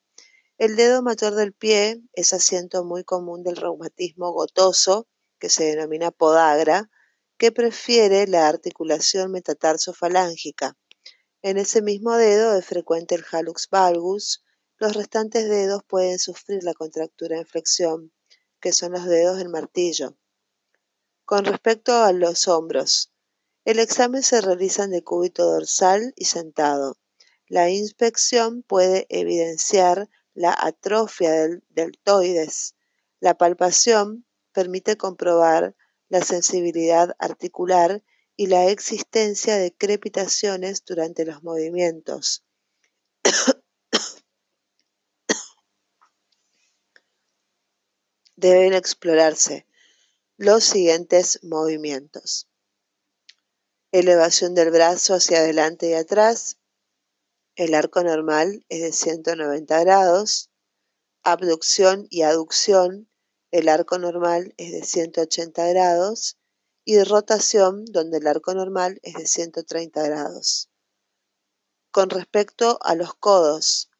El 0.62 0.76
dedo 0.76 1.02
mayor 1.02 1.34
del 1.34 1.54
pie 1.54 2.04
es 2.14 2.34
asiento 2.34 2.86
muy 2.86 3.04
común 3.04 3.42
del 3.42 3.56
reumatismo 3.56 4.32
gotoso, 4.32 5.08
que 5.40 5.50
se 5.50 5.64
denomina 5.64 6.12
podagra, 6.12 6.92
que 7.40 7.52
prefiere 7.52 8.28
la 8.28 8.48
articulación 8.48 9.32
metatarsofalángica. 9.32 10.78
En 11.42 11.58
ese 11.58 11.82
mismo 11.82 12.16
dedo 12.16 12.56
es 12.56 12.64
frecuente 12.64 13.16
el 13.16 13.24
hallux 13.24 13.70
valgus. 13.72 14.44
Los 14.78 14.94
restantes 14.94 15.50
dedos 15.50 15.82
pueden 15.88 16.20
sufrir 16.20 16.64
la 16.64 16.76
contractura 16.76 17.40
en 17.40 17.48
flexión, 17.48 18.14
que 18.60 18.72
son 18.72 18.92
los 18.92 19.08
dedos 19.08 19.40
del 19.40 19.50
martillo. 19.50 20.16
Con 21.26 21.44
respecto 21.44 22.04
a 22.04 22.14
los 22.14 22.48
hombros, 22.48 23.12
el 23.66 23.80
examen 23.80 24.22
se 24.22 24.42
realiza 24.42 24.84
en 24.84 24.92
decúbito 24.92 25.44
dorsal 25.44 26.14
y 26.16 26.26
sentado. 26.26 27.00
La 27.48 27.72
inspección 27.72 28.62
puede 28.62 29.08
evidenciar 29.10 30.08
la 30.34 30.56
atrofia 30.58 31.32
del 31.32 31.64
deltoides. 31.70 32.76
La 33.20 33.38
palpación 33.38 34.26
permite 34.52 34.98
comprobar 34.98 35.76
la 36.10 36.22
sensibilidad 36.22 37.16
articular 37.20 38.04
y 38.36 38.48
la 38.48 38.66
existencia 38.68 39.58
de 39.58 39.74
crepitaciones 39.74 40.84
durante 40.86 41.26
los 41.26 41.44
movimientos. 41.44 42.44
Deben 48.36 48.74
explorarse 48.74 49.68
los 50.38 50.64
siguientes 50.64 51.40
movimientos. 51.44 52.48
Elevación 53.92 54.56
del 54.56 54.72
brazo 54.72 55.14
hacia 55.14 55.38
adelante 55.40 55.90
y 55.90 55.94
atrás. 55.94 56.58
El 57.56 57.74
arco 57.76 58.02
normal 58.02 58.66
es 58.70 58.82
de 58.82 58.92
190 58.94 59.82
grados. 59.82 60.50
Abducción 61.22 62.08
y 62.10 62.22
aducción. 62.22 63.10
El 63.52 63.68
arco 63.68 64.00
normal 64.00 64.54
es 64.58 64.72
de 64.72 64.84
180 64.84 65.68
grados. 65.68 66.38
Y 66.86 67.04
rotación, 67.04 67.86
donde 67.86 68.20
el 68.20 68.28
arco 68.28 68.54
normal 68.54 69.00
es 69.04 69.16
de 69.16 69.28
130 69.28 70.02
grados. 70.04 70.70
Con 71.92 72.10
respecto 72.10 72.80
a 72.82 72.96
los 72.96 73.14
codos 73.16 73.92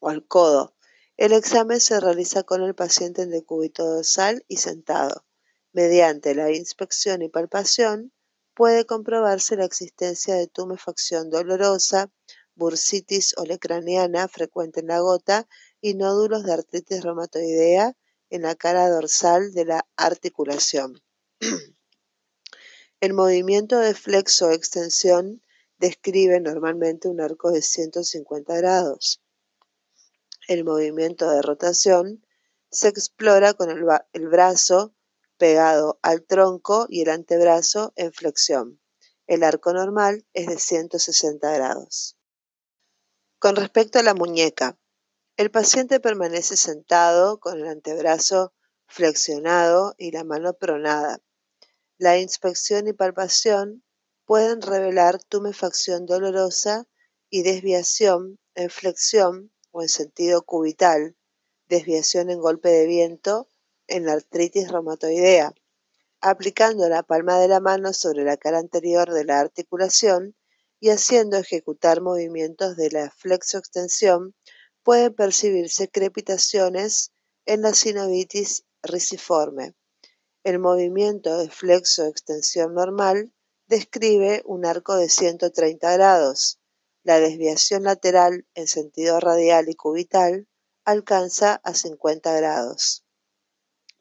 o 0.00 0.08
al 0.08 0.26
codo, 0.26 0.74
el 1.16 1.32
examen 1.32 1.80
se 1.80 2.00
realiza 2.00 2.42
con 2.42 2.62
el 2.62 2.74
paciente 2.74 3.22
en 3.22 3.30
decúbito 3.30 3.84
dorsal 3.86 4.44
y 4.48 4.56
sentado. 4.56 5.24
Mediante 5.72 6.34
la 6.34 6.50
inspección 6.50 7.22
y 7.22 7.28
palpación 7.28 8.12
puede 8.54 8.84
comprobarse 8.84 9.54
la 9.54 9.64
existencia 9.64 10.34
de 10.34 10.48
tumefacción 10.48 11.30
dolorosa, 11.30 12.10
bursitis 12.58 13.34
olecraniana 13.38 14.28
frecuente 14.28 14.80
en 14.80 14.88
la 14.88 14.98
gota 15.00 15.48
y 15.80 15.94
nódulos 15.94 16.44
de 16.44 16.52
artritis 16.52 17.02
reumatoidea 17.02 17.96
en 18.30 18.42
la 18.42 18.54
cara 18.56 18.90
dorsal 18.90 19.52
de 19.52 19.64
la 19.64 19.88
articulación. 19.96 21.00
El 23.00 23.14
movimiento 23.14 23.78
de 23.78 23.94
flexo-extensión 23.94 25.40
describe 25.78 26.40
normalmente 26.40 27.08
un 27.08 27.20
arco 27.20 27.52
de 27.52 27.62
150 27.62 28.56
grados. 28.56 29.22
El 30.48 30.64
movimiento 30.64 31.30
de 31.30 31.40
rotación 31.40 32.26
se 32.70 32.88
explora 32.88 33.54
con 33.54 33.70
el 33.70 34.26
brazo 34.28 34.94
pegado 35.36 36.00
al 36.02 36.24
tronco 36.24 36.86
y 36.88 37.02
el 37.02 37.10
antebrazo 37.10 37.92
en 37.94 38.12
flexión. 38.12 38.80
El 39.28 39.44
arco 39.44 39.72
normal 39.72 40.26
es 40.32 40.48
de 40.48 40.58
160 40.58 41.52
grados. 41.52 42.17
Con 43.40 43.54
respecto 43.54 44.00
a 44.00 44.02
la 44.02 44.14
muñeca, 44.14 44.76
el 45.36 45.52
paciente 45.52 46.00
permanece 46.00 46.56
sentado 46.56 47.38
con 47.38 47.60
el 47.60 47.68
antebrazo 47.68 48.52
flexionado 48.88 49.94
y 49.96 50.10
la 50.10 50.24
mano 50.24 50.54
pronada. 50.54 51.20
La 51.98 52.18
inspección 52.18 52.88
y 52.88 52.94
palpación 52.94 53.84
pueden 54.24 54.60
revelar 54.60 55.22
tumefacción 55.22 56.04
dolorosa 56.04 56.88
y 57.30 57.42
desviación 57.42 58.40
en 58.56 58.70
flexión 58.70 59.52
o 59.70 59.82
en 59.82 59.88
sentido 59.88 60.42
cubital, 60.42 61.16
desviación 61.68 62.30
en 62.30 62.40
golpe 62.40 62.70
de 62.70 62.86
viento 62.86 63.46
en 63.86 64.06
la 64.06 64.14
artritis 64.14 64.68
reumatoidea, 64.68 65.54
aplicando 66.20 66.88
la 66.88 67.04
palma 67.04 67.38
de 67.38 67.46
la 67.46 67.60
mano 67.60 67.92
sobre 67.92 68.24
la 68.24 68.36
cara 68.36 68.58
anterior 68.58 69.12
de 69.12 69.24
la 69.24 69.38
articulación 69.38 70.34
y 70.80 70.90
haciendo 70.90 71.36
ejecutar 71.36 72.00
movimientos 72.00 72.76
de 72.76 72.90
la 72.90 73.10
flexoextensión, 73.10 74.34
pueden 74.82 75.14
percibirse 75.14 75.88
crepitaciones 75.88 77.12
en 77.46 77.62
la 77.62 77.74
sinovitis 77.74 78.64
risiforme. 78.82 79.74
El 80.44 80.58
movimiento 80.58 81.38
de 81.38 81.50
flexoextensión 81.50 82.74
normal 82.74 83.32
describe 83.66 84.42
un 84.44 84.64
arco 84.66 84.96
de 84.96 85.08
130 85.08 85.92
grados. 85.92 86.60
La 87.02 87.20
desviación 87.20 87.84
lateral 87.84 88.46
en 88.54 88.66
sentido 88.66 89.20
radial 89.20 89.68
y 89.68 89.74
cubital 89.74 90.48
alcanza 90.84 91.60
a 91.64 91.74
50 91.74 92.32
grados 92.34 93.04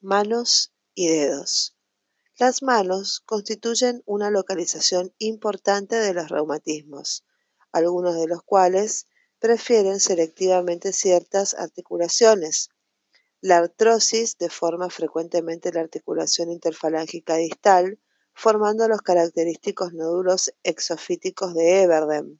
manos 0.02 0.74
y 0.94 1.08
dedos. 1.08 1.77
Las 2.40 2.62
manos 2.62 3.22
constituyen 3.26 4.04
una 4.06 4.30
localización 4.30 5.12
importante 5.18 5.96
de 5.96 6.14
los 6.14 6.30
reumatismos, 6.30 7.26
algunos 7.72 8.16
de 8.16 8.28
los 8.28 8.44
cuales 8.44 9.08
prefieren 9.40 10.00
selectivamente 10.00 10.94
ciertas 10.94 11.56
articulaciones. 11.56 12.70
La 13.42 13.58
artrosis 13.58 14.38
deforma 14.38 14.92
frecuentemente 14.92 15.74
la 15.74 15.82
articulación 15.82 16.52
interfalángica 16.52 17.38
distal, 17.38 18.00
formando 18.36 18.88
los 18.88 19.02
característicos 19.02 19.94
nódulos 19.94 20.54
exofíticos 20.62 21.56
de 21.56 21.82
Everden. 21.82 22.40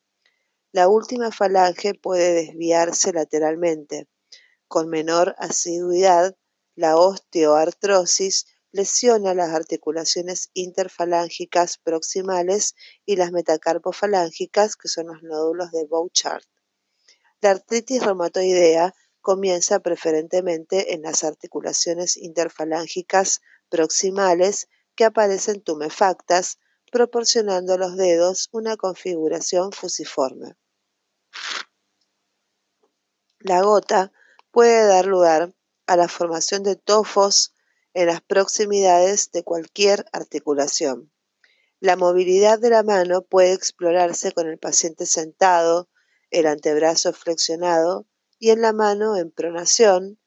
La 0.72 0.90
última 0.90 1.32
falange 1.32 1.96
puede 1.96 2.34
desviarse 2.34 3.14
lateralmente, 3.14 4.08
con 4.68 4.90
menor 4.90 5.34
asiduidad 5.40 6.38
la 6.76 6.98
osteoartrosis 6.98 8.46
lesiona 8.72 9.34
las 9.34 9.50
articulaciones 9.54 10.50
interfalángicas 10.54 11.78
proximales 11.78 12.76
y 13.06 13.16
las 13.16 13.32
metacarpofalángicas, 13.32 14.76
que 14.76 14.88
son 14.88 15.08
los 15.08 15.24
nódulos 15.24 15.72
de 15.72 15.86
Bouchard. 15.86 16.44
La 17.42 17.52
artritis 17.52 18.04
reumatoidea 18.04 18.94
comienza 19.22 19.80
preferentemente 19.80 20.94
en 20.94 21.02
las 21.02 21.24
articulaciones 21.24 22.18
interfalángicas 22.18 23.42
proximales 23.70 24.68
que 24.96 25.06
aparecen 25.06 25.62
tumefactas, 25.62 26.60
proporcionando 26.92 27.74
a 27.74 27.78
los 27.78 27.98
dedos 27.98 28.50
una 28.52 28.78
configuración 28.78 29.72
fusiforme. 29.72 30.56
La 33.40 33.62
gota 33.62 34.12
puede 34.52 34.88
dar 34.88 35.06
lugar 35.06 35.54
a 35.86 35.96
la 35.96 36.08
formación 36.08 36.64
de 36.64 36.76
tofos 36.76 37.54
en 37.98 38.06
las 38.06 38.22
proximidades 38.22 39.32
de 39.32 39.44
cualquier 39.44 40.06
articulación. 40.12 41.12
La 41.80 41.96
movilidad 41.96 42.60
de 42.60 42.70
la 42.70 42.84
mano 42.84 43.24
puede 43.24 43.54
explorarse 43.54 44.32
con 44.34 44.48
el 44.48 44.60
paciente 44.60 45.08
sentado, 45.08 45.90
el 46.30 46.46
antebrazo 46.46 47.12
flexionado 47.12 48.06
y 48.38 48.52
en 48.52 48.62
la 48.62 48.72
mano 48.72 49.18
en 49.18 49.32
pronación. 49.32 50.20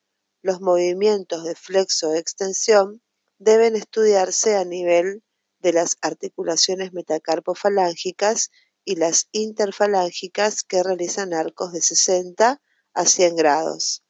Los 0.43 0.61
movimientos 0.61 1.45
de 1.45 1.55
flexo-extensión 1.55 3.03
deben 3.39 3.77
estudiarse 3.77 4.57
a 4.57 4.65
nivel 4.65 5.23
de 5.61 5.73
las 5.73 5.97
articulaciones 6.01 6.93
metacarpofalángicas 6.93 8.51
y 8.85 8.97
las 8.97 9.29
interfalángicas 9.31 10.65
que 10.65 10.83
realizan 10.83 11.33
arcos 11.33 11.73
de 11.73 11.83
60 11.83 12.61
a 12.95 13.07
100 13.07 13.37
grados. 13.37 14.03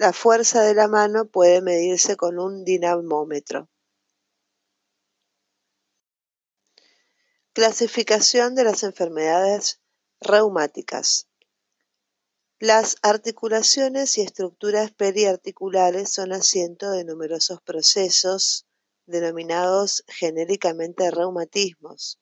La 0.00 0.12
fuerza 0.12 0.62
de 0.62 0.76
la 0.76 0.86
mano 0.86 1.26
puede 1.26 1.60
medirse 1.60 2.16
con 2.16 2.38
un 2.38 2.64
dinamómetro. 2.64 3.68
Clasificación 7.52 8.54
de 8.54 8.62
las 8.62 8.84
enfermedades 8.84 9.80
reumáticas. 10.20 11.26
Las 12.60 12.94
articulaciones 13.02 14.16
y 14.18 14.20
estructuras 14.20 14.92
periarticulares 14.92 16.12
son 16.12 16.32
asiento 16.32 16.92
de 16.92 17.04
numerosos 17.04 17.60
procesos 17.62 18.68
denominados 19.06 20.04
genéricamente 20.06 21.10
reumatismos. 21.10 22.20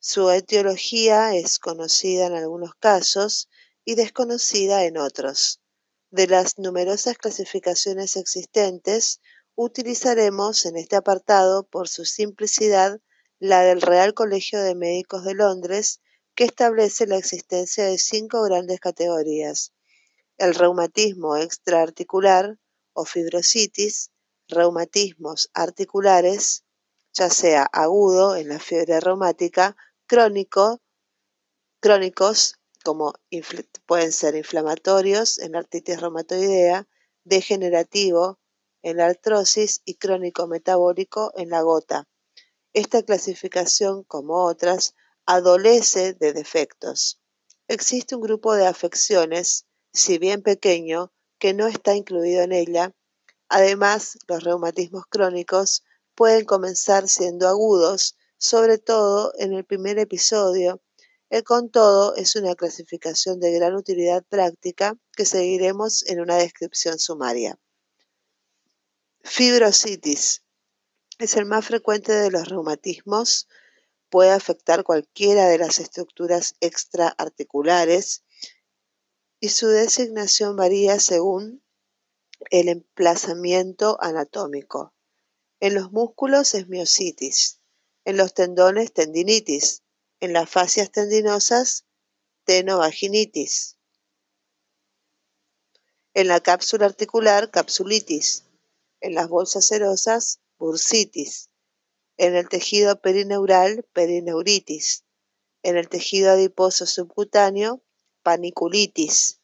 Su 0.00 0.30
etiología 0.30 1.36
es 1.36 1.60
conocida 1.60 2.26
en 2.26 2.34
algunos 2.34 2.74
casos 2.74 3.48
y 3.84 3.94
desconocida 3.94 4.84
en 4.84 4.98
otros. 4.98 5.60
De 6.14 6.28
las 6.28 6.60
numerosas 6.60 7.18
clasificaciones 7.18 8.14
existentes, 8.14 9.20
utilizaremos 9.56 10.64
en 10.64 10.76
este 10.76 10.94
apartado, 10.94 11.66
por 11.66 11.88
su 11.88 12.04
simplicidad, 12.04 13.00
la 13.40 13.62
del 13.62 13.82
Real 13.82 14.14
Colegio 14.14 14.62
de 14.62 14.76
Médicos 14.76 15.24
de 15.24 15.34
Londres, 15.34 16.00
que 16.36 16.44
establece 16.44 17.08
la 17.08 17.16
existencia 17.16 17.86
de 17.86 17.98
cinco 17.98 18.44
grandes 18.44 18.78
categorías. 18.78 19.72
El 20.38 20.54
reumatismo 20.54 21.36
extraarticular 21.36 22.60
o 22.92 23.04
fibrositis, 23.04 24.12
reumatismos 24.46 25.50
articulares, 25.52 26.62
ya 27.12 27.28
sea 27.28 27.64
agudo 27.64 28.36
en 28.36 28.50
la 28.50 28.60
fiebre 28.60 29.00
reumática, 29.00 29.76
crónico, 30.06 30.80
crónicos 31.80 32.54
como 32.84 33.14
pueden 33.86 34.12
ser 34.12 34.36
inflamatorios 34.36 35.38
en 35.38 35.56
artritis 35.56 36.00
reumatoidea, 36.00 36.86
degenerativo 37.24 38.38
en 38.82 38.98
la 38.98 39.06
artrosis 39.06 39.80
y 39.84 39.94
crónico 39.94 40.46
metabólico 40.46 41.32
en 41.34 41.48
la 41.48 41.62
gota. 41.62 42.06
Esta 42.74 43.02
clasificación, 43.02 44.04
como 44.04 44.44
otras, 44.44 44.94
adolece 45.24 46.12
de 46.12 46.34
defectos. 46.34 47.20
Existe 47.66 48.14
un 48.14 48.20
grupo 48.20 48.54
de 48.54 48.66
afecciones, 48.66 49.64
si 49.92 50.18
bien 50.18 50.42
pequeño, 50.42 51.12
que 51.38 51.54
no 51.54 51.66
está 51.66 51.96
incluido 51.96 52.42
en 52.42 52.52
ella. 52.52 52.92
Además, 53.48 54.18
los 54.28 54.44
reumatismos 54.44 55.06
crónicos 55.08 55.84
pueden 56.14 56.44
comenzar 56.44 57.08
siendo 57.08 57.48
agudos, 57.48 58.16
sobre 58.36 58.76
todo 58.76 59.32
en 59.38 59.54
el 59.54 59.64
primer 59.64 59.98
episodio. 59.98 60.82
El 61.34 61.42
con 61.42 61.68
todo 61.68 62.14
es 62.14 62.36
una 62.36 62.54
clasificación 62.54 63.40
de 63.40 63.50
gran 63.50 63.74
utilidad 63.74 64.22
práctica 64.22 64.96
que 65.16 65.24
seguiremos 65.24 66.06
en 66.06 66.20
una 66.20 66.36
descripción 66.36 67.00
sumaria. 67.00 67.58
Fibrositis. 69.24 70.44
Es 71.18 71.34
el 71.34 71.46
más 71.46 71.66
frecuente 71.66 72.12
de 72.12 72.30
los 72.30 72.48
reumatismos. 72.48 73.48
Puede 74.10 74.30
afectar 74.30 74.84
cualquiera 74.84 75.48
de 75.48 75.58
las 75.58 75.80
estructuras 75.80 76.54
extraarticulares 76.60 78.22
y 79.40 79.48
su 79.48 79.66
designación 79.66 80.54
varía 80.54 81.00
según 81.00 81.64
el 82.50 82.68
emplazamiento 82.68 83.98
anatómico. 84.00 84.94
En 85.58 85.74
los 85.74 85.90
músculos 85.90 86.54
es 86.54 86.68
miositis, 86.68 87.58
en 88.04 88.18
los 88.18 88.34
tendones 88.34 88.92
tendinitis, 88.92 89.83
en 90.24 90.32
las 90.32 90.48
fascias 90.48 90.90
tendinosas 90.90 91.84
tenovaginitis, 92.44 93.76
en 96.14 96.28
la 96.28 96.40
cápsula 96.40 96.86
articular 96.86 97.50
capsulitis, 97.50 98.46
en 99.02 99.14
las 99.14 99.28
bolsas 99.28 99.66
serosas 99.66 100.40
bursitis, 100.58 101.50
en 102.16 102.36
el 102.36 102.48
tejido 102.48 103.02
perineural 103.02 103.86
perineuritis, 103.92 105.04
en 105.62 105.76
el 105.76 105.90
tejido 105.90 106.30
adiposo 106.30 106.86
subcutáneo 106.86 107.82
paniculitis, 108.22 109.42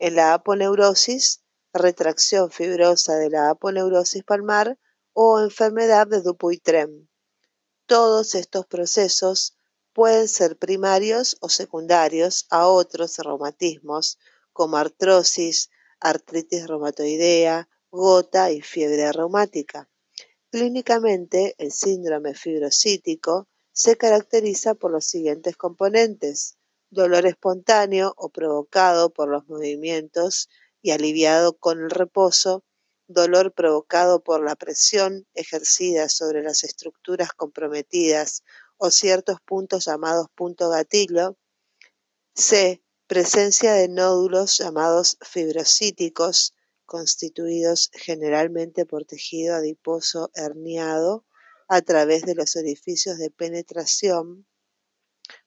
en 0.00 0.16
la 0.16 0.34
aponeurosis 0.34 1.44
retracción 1.72 2.50
fibrosa 2.50 3.14
de 3.14 3.30
la 3.30 3.50
aponeurosis 3.50 4.24
palmar 4.24 4.80
o 5.12 5.38
enfermedad 5.38 6.08
de 6.08 6.22
Dupuytren. 6.22 7.08
Todos 7.86 8.34
estos 8.34 8.66
procesos 8.66 9.57
pueden 9.98 10.28
ser 10.28 10.56
primarios 10.56 11.36
o 11.40 11.48
secundarios 11.48 12.46
a 12.50 12.68
otros 12.68 13.18
reumatismos 13.18 14.16
como 14.52 14.76
artrosis, 14.76 15.70
artritis 15.98 16.68
reumatoidea, 16.68 17.68
gota 17.90 18.52
y 18.52 18.60
fiebre 18.60 19.10
reumática. 19.10 19.90
Clínicamente, 20.52 21.56
el 21.58 21.72
síndrome 21.72 22.34
fibrocítico 22.34 23.48
se 23.72 23.96
caracteriza 23.96 24.76
por 24.76 24.92
los 24.92 25.04
siguientes 25.04 25.56
componentes: 25.56 26.58
dolor 26.90 27.26
espontáneo 27.26 28.14
o 28.16 28.28
provocado 28.28 29.12
por 29.12 29.28
los 29.28 29.48
movimientos 29.48 30.48
y 30.80 30.92
aliviado 30.92 31.58
con 31.58 31.82
el 31.82 31.90
reposo, 31.90 32.62
dolor 33.08 33.52
provocado 33.52 34.22
por 34.22 34.44
la 34.44 34.54
presión 34.54 35.26
ejercida 35.34 36.08
sobre 36.08 36.44
las 36.44 36.62
estructuras 36.62 37.32
comprometidas 37.32 38.44
o 38.78 38.90
ciertos 38.90 39.40
puntos 39.40 39.84
llamados 39.84 40.28
punto 40.34 40.70
gatillo. 40.70 41.36
C. 42.34 42.82
Presencia 43.06 43.72
de 43.74 43.88
nódulos 43.88 44.58
llamados 44.58 45.18
fibrocíticos 45.20 46.54
constituidos 46.86 47.90
generalmente 47.92 48.86
por 48.86 49.04
tejido 49.04 49.54
adiposo 49.54 50.30
herniado 50.34 51.26
a 51.68 51.82
través 51.82 52.22
de 52.22 52.34
los 52.34 52.56
orificios 52.56 53.18
de 53.18 53.30
penetración 53.30 54.46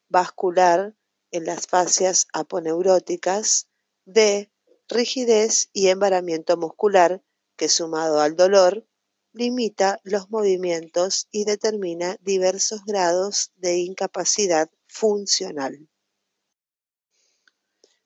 vascular 0.10 0.96
en 1.32 1.46
las 1.46 1.68
fascias 1.68 2.28
aponeuróticas, 2.34 3.68
D. 4.06 4.52
Rigidez 4.88 5.70
y 5.72 5.88
embaramiento 5.88 6.58
muscular 6.58 7.24
que 7.56 7.70
sumado 7.70 8.20
al 8.20 8.36
dolor 8.36 8.86
limita 9.34 10.00
los 10.04 10.30
movimientos 10.30 11.28
y 11.32 11.46
determina 11.46 12.18
diversos 12.22 12.84
grados 12.86 13.52
de 13.56 13.78
incapacidad 13.78 14.70
funcional. 14.88 15.88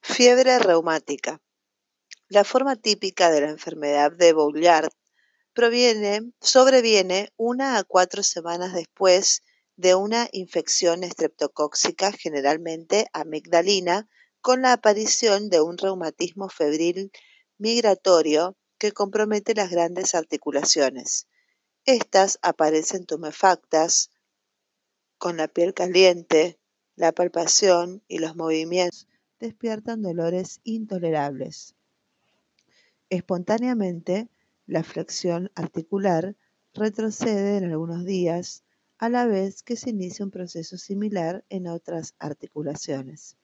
Fiebre 0.02 0.60
reumática. 0.60 1.42
La 2.28 2.44
forma 2.44 2.76
típica 2.76 3.32
de 3.32 3.42
la 3.42 3.50
enfermedad 3.50 4.12
de 4.12 4.34
Bouillard 4.34 4.90
proviene, 5.54 6.32
sobreviene 6.42 7.32
una 7.38 7.78
a 7.78 7.84
cuatro 7.84 8.24
semanas 8.24 8.74
después 8.74 9.42
de 9.78 9.96
una 9.96 10.28
infección 10.32 11.04
estreptocóxica, 11.04 12.12
generalmente 12.12 13.08
amigdalina, 13.14 14.08
con 14.42 14.62
la 14.62 14.74
aparición 14.74 15.50
de 15.50 15.62
un 15.62 15.78
reumatismo 15.78 16.50
febril 16.50 17.12
migratorio 17.58 18.56
compromete 18.91 19.54
las 19.54 19.69
grandes 19.69 20.15
articulaciones. 20.15 21.28
Estas 21.86 22.39
aparecen 22.41 23.06
tumefactas, 23.06 24.12
con 25.17 25.38
la 25.38 25.48
piel 25.48 25.74
caliente, 25.74 26.60
la 26.95 27.12
palpación 27.12 28.04
y 28.08 28.19
los 28.19 28.36
movimientos 28.36 29.08
despiertan 29.39 30.02
dolores 30.02 30.62
intolerables. 30.63 31.76
Espontáneamente, 33.10 34.30
la 34.65 34.84
flexión 34.84 35.52
articular 35.56 36.36
retrocede 36.74 37.58
en 37.58 37.65
algunos 37.65 38.06
días, 38.06 38.63
a 38.98 39.10
la 39.10 39.26
vez 39.26 39.62
que 39.62 39.76
se 39.76 39.89
inicia 39.89 40.26
un 40.26 40.32
proceso 40.32 40.78
similar 40.78 41.43
en 41.50 41.67
otras 41.67 42.15
articulaciones. 42.17 43.38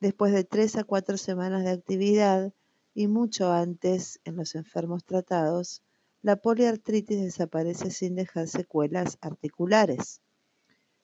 Después 0.00 0.32
de 0.32 0.44
tres 0.44 0.76
a 0.76 0.84
cuatro 0.84 1.16
semanas 1.16 1.64
de 1.64 1.70
actividad 1.70 2.52
y 2.94 3.08
mucho 3.08 3.52
antes 3.52 4.20
en 4.24 4.36
los 4.36 4.54
enfermos 4.54 5.04
tratados, 5.04 5.82
la 6.22 6.36
poliartritis 6.36 7.20
desaparece 7.20 7.90
sin 7.90 8.14
dejar 8.14 8.48
secuelas 8.48 9.18
articulares. 9.20 10.22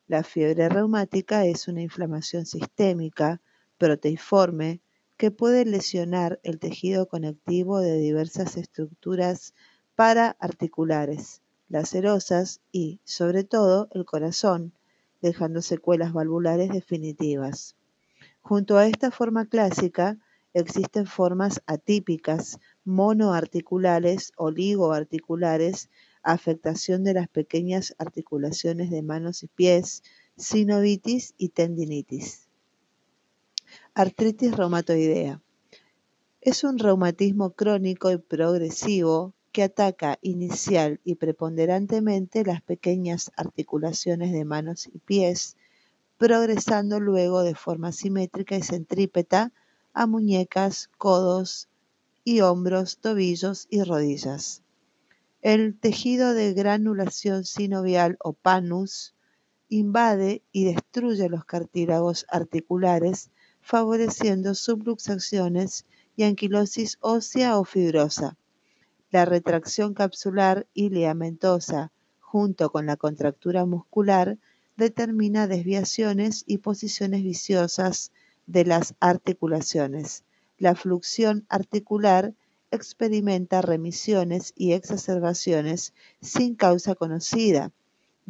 La 0.06 0.22
fiebre 0.22 0.68
reumática 0.68 1.44
es 1.44 1.68
una 1.68 1.82
inflamación 1.82 2.46
sistémica, 2.46 3.42
proteiforme, 3.76 4.80
que 5.16 5.30
puede 5.30 5.66
lesionar 5.66 6.40
el 6.42 6.58
tejido 6.58 7.06
conectivo 7.06 7.80
de 7.80 7.98
diversas 7.98 8.56
estructuras 8.56 9.52
paraarticulares, 9.94 11.42
las 11.68 11.90
serosas 11.90 12.62
y, 12.72 13.00
sobre 13.04 13.44
todo, 13.44 13.88
el 13.92 14.06
corazón, 14.06 14.72
dejando 15.20 15.60
secuelas 15.60 16.14
valvulares 16.14 16.70
definitivas. 16.70 17.76
Junto 18.40 18.78
a 18.78 18.86
esta 18.86 19.10
forma 19.10 19.44
clásica, 19.46 20.18
existen 20.54 21.06
formas 21.06 21.62
atípicas, 21.66 22.58
monoarticulares, 22.84 24.32
oligoarticulares, 24.36 25.90
afectación 26.22 27.04
de 27.04 27.14
las 27.14 27.28
pequeñas 27.28 27.94
articulaciones 27.98 28.90
de 28.90 29.02
manos 29.02 29.42
y 29.42 29.48
pies, 29.48 30.02
sinovitis 30.36 31.34
y 31.38 31.50
tendinitis. 31.50 32.48
Artritis 33.94 34.56
reumatoidea. 34.56 35.40
Es 36.40 36.64
un 36.64 36.78
reumatismo 36.78 37.52
crónico 37.52 38.10
y 38.10 38.18
progresivo 38.18 39.34
que 39.52 39.62
ataca 39.62 40.18
inicial 40.22 41.00
y 41.04 41.16
preponderantemente 41.16 42.44
las 42.44 42.62
pequeñas 42.62 43.32
articulaciones 43.36 44.32
de 44.32 44.44
manos 44.44 44.86
y 44.86 44.98
pies, 44.98 45.56
progresando 46.18 47.00
luego 47.00 47.42
de 47.42 47.54
forma 47.54 47.92
simétrica 47.92 48.56
y 48.56 48.62
centrípeta 48.62 49.52
a 49.92 50.06
muñecas, 50.06 50.88
codos 50.98 51.68
y 52.24 52.40
hombros, 52.40 52.98
tobillos 52.98 53.66
y 53.70 53.82
rodillas. 53.82 54.62
El 55.42 55.78
tejido 55.78 56.34
de 56.34 56.52
granulación 56.52 57.44
sinovial 57.44 58.18
o 58.22 58.32
panus 58.34 59.14
invade 59.68 60.42
y 60.52 60.64
destruye 60.64 61.28
los 61.28 61.44
cartílagos 61.44 62.26
articulares 62.28 63.30
favoreciendo 63.60 64.54
subluxaciones 64.54 65.86
y 66.16 66.24
anquilosis 66.24 66.98
ósea 67.00 67.58
o 67.58 67.64
fibrosa. 67.64 68.36
La 69.10 69.24
retracción 69.24 69.94
capsular 69.94 70.66
y 70.74 70.90
ligamentosa, 70.90 71.92
junto 72.20 72.70
con 72.70 72.86
la 72.86 72.96
contractura 72.96 73.64
muscular, 73.64 74.38
determina 74.76 75.46
desviaciones 75.46 76.44
y 76.46 76.58
posiciones 76.58 77.22
viciosas 77.22 78.12
de 78.50 78.64
las 78.64 78.94
articulaciones. 79.00 80.24
La 80.58 80.74
fluxión 80.74 81.46
articular 81.48 82.34
experimenta 82.70 83.62
remisiones 83.62 84.52
y 84.56 84.72
exacerbaciones 84.72 85.92
sin 86.20 86.54
causa 86.54 86.94
conocida, 86.94 87.72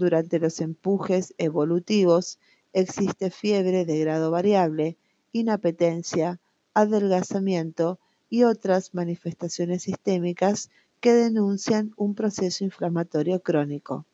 Durante 0.01 0.39
los 0.39 0.63
empujes 0.63 1.35
evolutivos 1.37 2.39
existe 2.73 3.31
fiebre 3.31 3.85
de 3.85 3.99
grado 3.99 4.31
variable, 4.31 4.97
inapetencia, 5.33 6.41
adelgazamiento 6.73 7.99
y 8.31 8.45
otras 8.45 8.95
manifestaciones 8.95 9.83
sistémicas 9.83 10.71
que 11.01 11.13
denuncian 11.13 11.93
un 11.97 12.15
proceso 12.15 12.65
inflamatorio 12.65 13.43
crónico. 13.43 14.07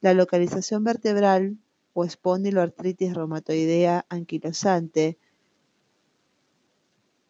La 0.00 0.14
localización 0.14 0.84
vertebral 0.84 1.58
o 1.92 2.04
espondiloartritis 2.04 3.14
reumatoidea 3.14 4.06
anquilosante 4.08 5.18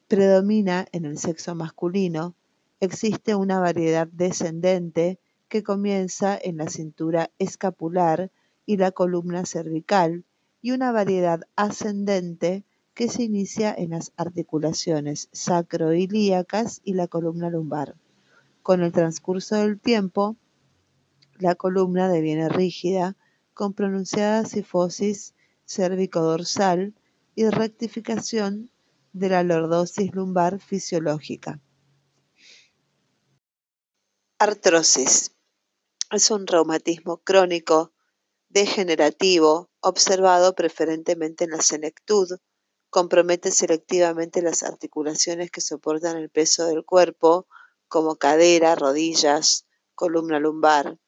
predomina 0.09 0.87
en 0.92 1.05
el 1.05 1.19
sexo 1.19 1.55
masculino. 1.55 2.35
Existe 2.81 3.35
una 3.35 3.59
variedad 3.59 4.07
descendente 4.07 5.19
que 5.49 5.62
comienza 5.62 6.38
en 6.40 6.59
la 6.59 6.69
cintura 6.69 7.31
escapular 7.38 8.31
y 8.66 8.77
la 8.77 8.92
columna 8.92 9.47
cervical 9.47 10.25
y 10.62 10.73
una 10.73 10.92
variedad 10.92 11.40
ascendente 11.55 12.64
que 12.95 13.09
se 13.09 13.25
inicia 13.25 13.75
en 13.77 13.90
las 13.90 14.12
articulaciones 14.16 15.29
sacroilíacas 15.33 16.81
y 16.83 16.95
la 16.95 17.09
columna 17.09 17.51
lumbar. 17.51 17.95
Con 18.62 18.83
el 18.83 18.92
transcurso 18.92 19.57
del 19.57 19.79
tiempo, 19.79 20.37
la 21.38 21.55
columna 21.55 22.09
deviene 22.09 22.49
rígida, 22.49 23.16
con 23.55 23.75
pronunciada 23.75 24.45
cifosis 24.45 25.35
cérvico-dorsal 25.66 26.95
y 27.35 27.49
rectificación 27.49 28.71
de 29.16 29.31
la 29.31 29.42
lordosis 29.42 30.14
lumbar 30.14 30.61
fisiológica. 30.61 31.59
Artrosis. 34.38 35.35
Es 36.11 36.31
un 36.31 36.46
reumatismo 36.46 37.22
crónico, 37.24 37.94
degenerativo, 38.50 39.70
observado 39.81 40.55
preferentemente 40.55 41.44
en 41.44 41.52
la 41.52 41.62
senectud, 41.62 42.29
compromete 42.90 43.50
selectivamente 43.52 44.42
las 44.42 44.62
articulaciones 44.62 45.50
que 45.50 45.62
soportan 45.62 46.18
el 46.18 46.29
peso 46.29 46.66
del 46.66 46.85
cuerpo, 46.85 47.48
como 47.88 48.16
cadera, 48.16 48.74
rodillas, 48.74 49.66
columna 49.94 50.38
lumbar, 50.38 50.98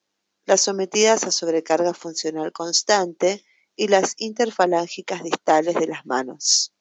las 0.47 0.62
sometidas 0.62 1.25
a 1.25 1.31
sobrecarga 1.31 1.92
funcional 1.92 2.53
constante 2.53 3.44
y 3.77 3.88
las 3.88 4.14
interfalángicas 4.16 5.23
distales 5.23 5.75
de 5.75 5.88
las 5.88 6.07
manos. 6.07 6.73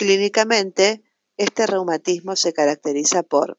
Clínicamente, 0.00 1.04
este 1.36 1.66
reumatismo 1.66 2.34
se 2.34 2.54
caracteriza 2.54 3.22
por 3.22 3.58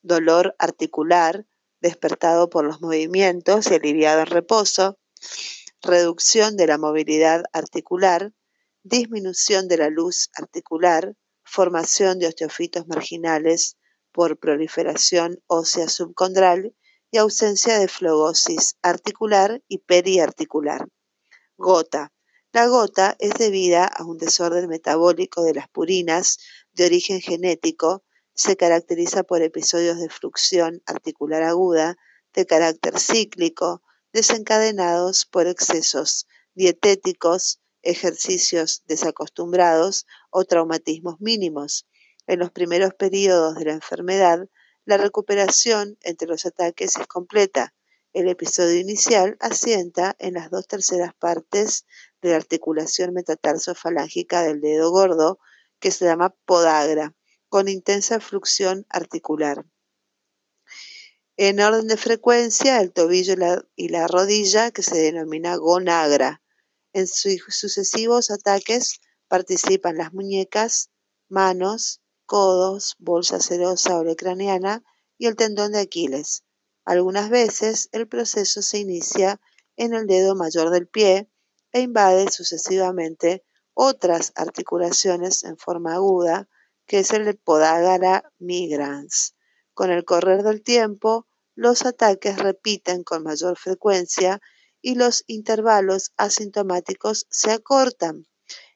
dolor 0.00 0.56
articular, 0.58 1.46
despertado 1.82 2.48
por 2.48 2.64
los 2.64 2.80
movimientos 2.80 3.70
y 3.70 3.74
aliviado 3.74 4.20
en 4.20 4.26
reposo, 4.28 4.98
reducción 5.82 6.56
de 6.56 6.66
la 6.66 6.78
movilidad 6.78 7.42
articular, 7.52 8.32
disminución 8.82 9.68
de 9.68 9.76
la 9.76 9.90
luz 9.90 10.30
articular, 10.34 11.14
formación 11.44 12.18
de 12.18 12.28
osteofitos 12.28 12.88
marginales 12.88 13.76
por 14.12 14.38
proliferación 14.38 15.42
ósea 15.46 15.90
subcondral 15.90 16.74
y 17.10 17.18
ausencia 17.18 17.78
de 17.78 17.88
flogosis 17.88 18.78
articular 18.80 19.62
y 19.68 19.76
periarticular. 19.76 20.88
Gota. 21.58 22.14
La 22.54 22.66
gota 22.66 23.16
es 23.18 23.32
debida 23.38 23.86
a 23.86 24.04
un 24.04 24.18
desorden 24.18 24.68
metabólico 24.68 25.42
de 25.42 25.54
las 25.54 25.68
purinas 25.68 26.36
de 26.74 26.84
origen 26.84 27.22
genético, 27.22 28.04
se 28.34 28.58
caracteriza 28.58 29.22
por 29.22 29.40
episodios 29.40 29.98
de 29.98 30.10
fluxión 30.10 30.82
articular 30.84 31.44
aguda 31.44 31.96
de 32.34 32.44
carácter 32.44 32.98
cíclico, 33.00 33.82
desencadenados 34.12 35.24
por 35.24 35.46
excesos 35.46 36.26
dietéticos, 36.52 37.62
ejercicios 37.80 38.82
desacostumbrados 38.86 40.06
o 40.28 40.44
traumatismos 40.44 41.22
mínimos. 41.22 41.86
En 42.26 42.38
los 42.38 42.50
primeros 42.50 42.92
periodos 42.92 43.54
de 43.54 43.64
la 43.64 43.72
enfermedad, 43.72 44.46
la 44.84 44.98
recuperación 44.98 45.96
entre 46.02 46.28
los 46.28 46.44
ataques 46.44 46.98
es 46.98 47.06
completa. 47.06 47.74
El 48.12 48.28
episodio 48.28 48.78
inicial 48.78 49.38
asienta 49.40 50.14
en 50.18 50.34
las 50.34 50.50
dos 50.50 50.66
terceras 50.66 51.14
partes 51.14 51.86
de 52.22 52.30
la 52.30 52.36
articulación 52.36 53.12
metatarsofalángica 53.12 54.42
del 54.42 54.60
dedo 54.60 54.90
gordo, 54.90 55.38
que 55.80 55.90
se 55.90 56.04
llama 56.04 56.34
podagra, 56.46 57.14
con 57.48 57.68
intensa 57.68 58.20
fluxión 58.20 58.86
articular. 58.88 59.66
En 61.36 61.60
orden 61.60 61.88
de 61.88 61.96
frecuencia, 61.96 62.80
el 62.80 62.92
tobillo 62.92 63.34
y 63.74 63.88
la, 63.88 64.06
rodilla, 64.06 64.70
que 64.70 64.82
se 64.82 64.96
denomina 64.98 65.56
gonagra. 65.56 66.42
En 66.92 67.06
sus 67.06 67.42
sucesivos 67.48 68.30
ataques 68.30 69.00
participan 69.28 69.96
las 69.96 70.12
muñecas, 70.12 70.90
manos, 71.28 72.00
codos, 72.26 72.94
bolsa 72.98 73.40
serosa 73.40 73.98
o 73.98 74.04
lecraniana 74.04 74.84
y 75.18 75.26
el 75.26 75.36
tendón 75.36 75.72
de 75.72 75.80
Aquiles. 75.80 76.44
Algunas 76.84 77.30
veces 77.30 77.88
el 77.92 78.06
proceso 78.06 78.62
se 78.62 78.78
inicia 78.78 79.40
en 79.76 79.94
el 79.94 80.06
dedo 80.06 80.36
mayor 80.36 80.70
del 80.70 80.86
pie 80.86 81.31
e 81.72 81.80
invade 81.80 82.30
sucesivamente 82.30 83.44
otras 83.74 84.32
articulaciones 84.36 85.44
en 85.44 85.56
forma 85.56 85.94
aguda, 85.94 86.48
que 86.86 87.00
es 87.00 87.10
el 87.12 87.36
podágara 87.38 88.30
migrans. 88.38 89.34
Con 89.74 89.90
el 89.90 90.04
correr 90.04 90.42
del 90.42 90.62
tiempo, 90.62 91.26
los 91.54 91.84
ataques 91.84 92.38
repiten 92.38 93.04
con 93.04 93.22
mayor 93.22 93.56
frecuencia 93.58 94.40
y 94.80 94.94
los 94.96 95.24
intervalos 95.26 96.12
asintomáticos 96.16 97.26
se 97.30 97.52
acortan. 97.52 98.26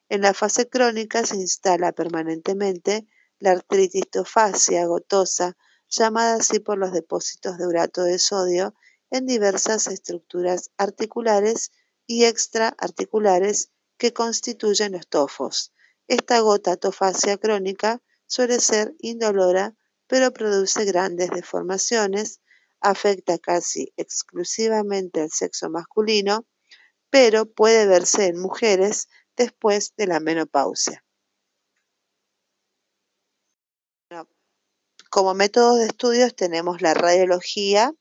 En 0.09 0.21
la 0.21 0.33
fase 0.33 0.69
crónica 0.69 1.25
se 1.25 1.35
instala 1.35 1.91
permanentemente 1.91 3.05
la 3.39 3.51
artritis 3.51 4.09
tofacia 4.09 4.85
gotosa, 4.85 5.57
llamada 5.89 6.35
así 6.35 6.59
por 6.59 6.77
los 6.77 6.91
depósitos 6.91 7.57
de 7.57 7.67
urato 7.67 8.03
de 8.03 8.19
sodio 8.19 8.73
en 9.09 9.25
diversas 9.25 9.87
estructuras 9.87 10.71
articulares 10.77 11.71
y 12.07 12.23
extraarticulares 12.23 13.71
que 13.97 14.13
constituyen 14.13 14.93
los 14.93 15.07
tofos. 15.07 15.73
Esta 16.07 16.39
gota 16.39 16.77
tofacia 16.77 17.37
crónica 17.37 18.01
suele 18.25 18.59
ser 18.59 18.95
indolora, 18.99 19.75
pero 20.07 20.31
produce 20.31 20.85
grandes 20.85 21.29
deformaciones, 21.29 22.41
afecta 22.79 23.37
casi 23.37 23.93
exclusivamente 23.97 25.21
al 25.21 25.31
sexo 25.31 25.69
masculino, 25.69 26.47
pero 27.09 27.45
puede 27.45 27.85
verse 27.85 28.27
en 28.27 28.39
mujeres 28.39 29.09
después 29.35 29.93
de 29.97 30.07
la 30.07 30.19
menopausia. 30.19 31.03
Como 35.09 35.33
métodos 35.33 35.79
de 35.79 35.85
estudios 35.85 36.35
tenemos 36.35 36.81
la 36.81 36.93
radiología 36.93 37.93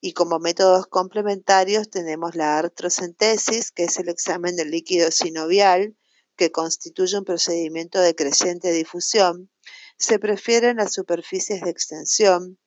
y 0.00 0.12
como 0.12 0.38
métodos 0.38 0.86
complementarios 0.86 1.90
tenemos 1.90 2.36
la 2.36 2.58
artrocentesis, 2.58 3.72
que 3.72 3.84
es 3.84 3.98
el 3.98 4.08
examen 4.08 4.54
del 4.56 4.70
líquido 4.70 5.10
sinovial, 5.10 5.96
que 6.36 6.52
constituye 6.52 7.18
un 7.18 7.24
procedimiento 7.24 8.00
de 8.00 8.14
creciente 8.14 8.70
difusión. 8.70 9.50
Se 9.98 10.20
prefieren 10.20 10.76
las 10.76 10.92
superficies 10.94 11.62
de 11.62 11.70
extensión, 11.70 12.58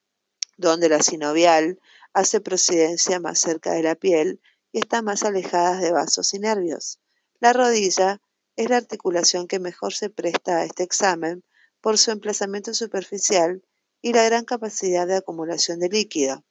donde 0.57 0.89
la 0.89 1.01
sinovial 1.01 1.79
hace 2.13 2.41
procedencia 2.41 3.19
más 3.21 3.39
cerca 3.39 3.71
de 3.71 3.83
la 3.83 3.95
piel 3.95 4.41
y 4.73 4.79
está 4.79 5.01
más 5.01 5.23
alejada 5.23 5.77
de 5.79 5.93
vasos 5.93 6.33
y 6.33 6.39
nervios. 6.39 6.99
La 7.39 7.53
rodilla 7.53 8.21
es 8.57 8.69
la 8.69 8.77
articulación 8.77 9.47
que 9.47 9.59
mejor 9.59 9.93
se 9.93 10.09
presta 10.09 10.57
a 10.57 10.65
este 10.65 10.83
examen 10.83 11.45
por 11.79 11.97
su 11.97 12.11
emplazamiento 12.11 12.73
superficial 12.73 13.63
y 14.01 14.11
la 14.11 14.25
gran 14.25 14.43
capacidad 14.43 15.07
de 15.07 15.15
acumulación 15.15 15.79
de 15.79 15.89
líquido. 15.89 16.43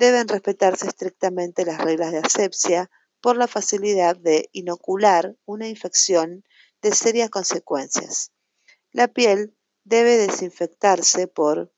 Deben 0.00 0.28
respetarse 0.28 0.86
estrictamente 0.86 1.66
las 1.66 1.78
reglas 1.78 2.10
de 2.10 2.20
asepsia 2.20 2.90
por 3.20 3.36
la 3.36 3.46
facilidad 3.46 4.16
de 4.16 4.48
inocular 4.52 5.36
una 5.44 5.68
infección 5.68 6.42
de 6.80 6.92
serias 6.92 7.28
consecuencias. 7.28 8.32
La 8.92 9.08
piel 9.08 9.54
debe 9.84 10.16
desinfectarse 10.16 11.28
por 11.28 11.70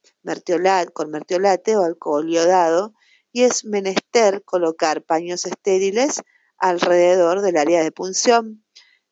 con 0.92 1.10
mertiolate 1.10 1.76
o 1.76 1.82
alcohol 1.82 2.30
iodado 2.30 2.94
y 3.32 3.42
es 3.42 3.64
menester 3.64 4.44
colocar 4.44 5.02
paños 5.02 5.44
estériles 5.44 6.22
alrededor 6.58 7.40
del 7.40 7.56
área 7.56 7.82
de 7.82 7.90
punción. 7.90 8.64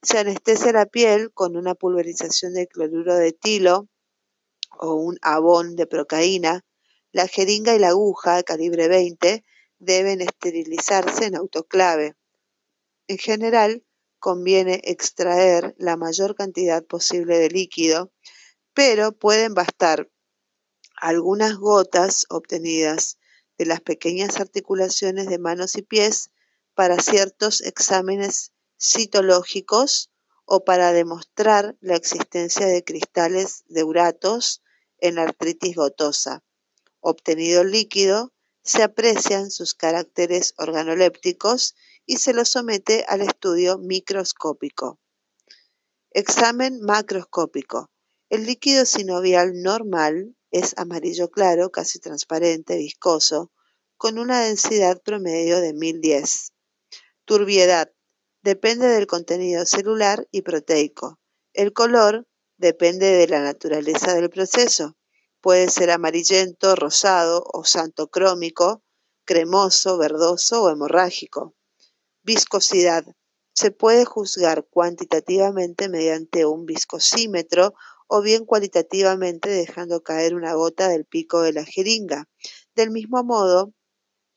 Se 0.02 0.18
anestesia 0.18 0.70
la 0.70 0.86
piel 0.86 1.32
con 1.32 1.56
una 1.56 1.74
pulverización 1.74 2.54
de 2.54 2.68
cloruro 2.68 3.16
de 3.16 3.26
etilo 3.26 3.88
o 4.78 4.94
un 4.94 5.18
abón 5.20 5.74
de 5.74 5.88
procaína. 5.88 6.64
La 7.12 7.26
jeringa 7.28 7.74
y 7.74 7.78
la 7.78 7.88
aguja 7.88 8.42
calibre 8.42 8.88
20 8.88 9.44
deben 9.78 10.20
esterilizarse 10.20 11.26
en 11.26 11.36
autoclave. 11.36 12.16
En 13.08 13.18
general, 13.18 13.84
conviene 14.20 14.80
extraer 14.84 15.74
la 15.78 15.96
mayor 15.96 16.36
cantidad 16.36 16.84
posible 16.84 17.38
de 17.38 17.48
líquido, 17.48 18.12
pero 18.74 19.12
pueden 19.12 19.54
bastar 19.54 20.10
Algunas 20.96 21.56
gotas 21.56 22.26
obtenidas 22.28 23.18
de 23.58 23.66
las 23.66 23.80
pequeñas 23.80 24.38
articulaciones 24.38 25.26
de 25.28 25.38
manos 25.38 25.76
y 25.76 25.82
pies 25.82 26.30
para 26.74 27.00
ciertos 27.00 27.60
exámenes 27.62 28.52
citológicos 28.78 30.10
o 30.44 30.64
para 30.64 30.92
demostrar 30.92 31.76
la 31.80 31.96
existencia 31.96 32.66
de 32.66 32.84
cristales 32.84 33.64
de 33.68 33.82
uratos 33.84 34.62
en 34.98 35.16
la 35.16 35.22
artritis 35.22 35.74
gotosa. 35.74 36.44
Obtenido 37.00 37.62
el 37.62 37.70
líquido, 37.70 38.32
se 38.62 38.82
aprecian 38.82 39.50
sus 39.50 39.74
caracteres 39.74 40.54
organolépticos 40.58 41.74
y 42.06 42.18
se 42.18 42.32
lo 42.32 42.44
somete 42.44 43.04
al 43.08 43.22
estudio 43.22 43.78
microscópico. 43.78 44.98
Examen 46.12 46.80
macroscópico. 46.80 47.90
El 48.28 48.46
líquido 48.46 48.84
sinovial 48.84 49.62
normal 49.62 50.36
es 50.50 50.74
amarillo 50.76 51.30
claro, 51.30 51.70
casi 51.70 52.00
transparente, 52.00 52.76
viscoso, 52.76 53.52
con 53.96 54.18
una 54.18 54.40
densidad 54.40 55.00
promedio 55.02 55.60
de 55.60 55.72
1010. 55.72 56.52
Turbiedad. 57.24 57.92
Depende 58.42 58.88
del 58.88 59.06
contenido 59.06 59.66
celular 59.66 60.26
y 60.30 60.42
proteico. 60.42 61.20
El 61.52 61.72
color 61.72 62.26
depende 62.56 63.06
de 63.06 63.28
la 63.28 63.40
naturaleza 63.40 64.14
del 64.14 64.30
proceso. 64.30 64.96
Puede 65.40 65.70
ser 65.70 65.90
amarillento, 65.90 66.76
rosado 66.76 67.42
o 67.52 67.64
santocrómico, 67.64 68.82
cremoso, 69.24 69.96
verdoso 69.96 70.64
o 70.64 70.70
hemorrágico. 70.70 71.54
Viscosidad. 72.22 73.04
Se 73.54 73.70
puede 73.70 74.04
juzgar 74.04 74.66
cuantitativamente 74.68 75.88
mediante 75.88 76.44
un 76.44 76.66
viscosímetro 76.66 77.74
o 78.06 78.20
bien 78.20 78.44
cualitativamente 78.44 79.48
dejando 79.48 80.02
caer 80.02 80.34
una 80.34 80.52
gota 80.54 80.88
del 80.88 81.06
pico 81.06 81.40
de 81.40 81.54
la 81.54 81.64
jeringa. 81.64 82.28
Del 82.74 82.90
mismo 82.90 83.24
modo, 83.24 83.72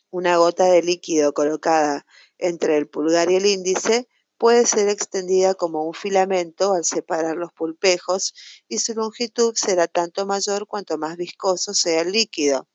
una 0.10 0.38
gota 0.38 0.66
de 0.66 0.84
líquido 0.84 1.34
colocada 1.34 2.06
entre 2.38 2.78
el 2.78 2.88
pulgar 2.88 3.30
y 3.30 3.36
el 3.36 3.46
índice 3.46 4.08
puede 4.43 4.65
ser 4.65 4.89
extendida 4.89 5.53
como 5.53 5.86
un 5.86 5.93
filamento 5.93 6.73
al 6.73 6.84
separar 6.84 7.38
los 7.38 7.53
pulpejos 7.53 8.34
y 8.67 8.79
su 8.79 8.93
longitud 8.93 9.53
será 9.56 9.88
tanto 9.88 10.25
mayor 10.25 10.67
cuanto 10.67 10.97
más 10.97 11.15
viscoso 11.15 11.73
sea 11.73 12.01
el 12.01 12.12
líquido. 12.12 12.67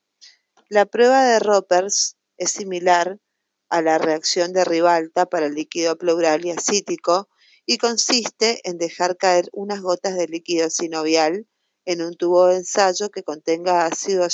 La 0.70 0.86
prueba 0.86 1.26
de 1.26 1.38
Roppers 1.40 2.16
es 2.38 2.52
similar 2.52 3.20
a 3.68 3.82
la 3.82 3.98
reacción 3.98 4.54
de 4.54 4.64
Ribalta 4.64 5.26
para 5.26 5.44
el 5.44 5.56
líquido 5.56 5.98
pleural 5.98 6.42
y 6.46 6.52
acítico 6.52 7.28
y 7.66 7.76
consiste 7.76 8.62
en 8.64 8.78
dejar 8.78 9.18
caer 9.18 9.50
unas 9.52 9.82
gotas 9.82 10.16
de 10.16 10.26
líquido 10.26 10.70
sinovial 10.70 11.46
en 11.84 12.00
un 12.00 12.16
tubo 12.16 12.46
de 12.46 12.56
ensayo 12.56 13.10
que 13.10 13.24
contenga 13.24 13.84
ácido 13.84 14.26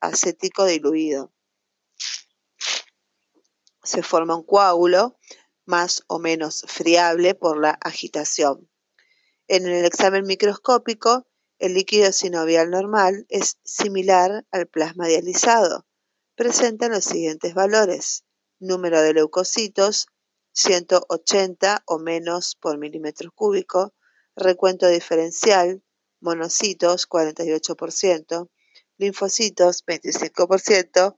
acético 0.00 0.64
diluido. 0.64 1.30
Se 3.82 4.02
forma 4.02 4.34
un 4.34 4.44
coágulo 4.44 5.18
más 5.70 6.02
o 6.08 6.18
menos 6.18 6.64
friable 6.66 7.36
por 7.36 7.58
la 7.58 7.70
agitación. 7.70 8.68
En 9.46 9.66
el 9.66 9.84
examen 9.84 10.26
microscópico, 10.26 11.28
el 11.60 11.74
líquido 11.74 12.10
sinovial 12.10 12.70
normal 12.70 13.24
es 13.28 13.58
similar 13.64 14.44
al 14.50 14.66
plasma 14.66 15.06
dializado. 15.06 15.86
Presenta 16.34 16.88
los 16.88 17.04
siguientes 17.04 17.54
valores. 17.54 18.24
Número 18.58 19.00
de 19.00 19.14
leucocitos 19.14 20.08
180 20.52 21.84
o 21.86 21.98
menos 22.00 22.56
por 22.56 22.76
milímetro 22.76 23.30
cúbico, 23.32 23.94
recuento 24.34 24.88
diferencial, 24.88 25.84
monocitos 26.20 27.08
48%, 27.08 28.50
linfocitos 28.98 29.84
25%, 29.86 31.16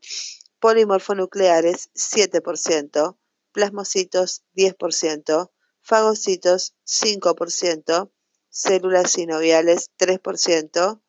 polimorfonucleares 0.61 1.91
7%, 1.95 3.17
plasmocitos 3.53 4.45
10%, 4.55 5.51
fagocitos 5.81 6.75
5%, 6.85 8.11
células 8.49 9.13
sinoviales 9.13 9.91
3%, 9.99 11.03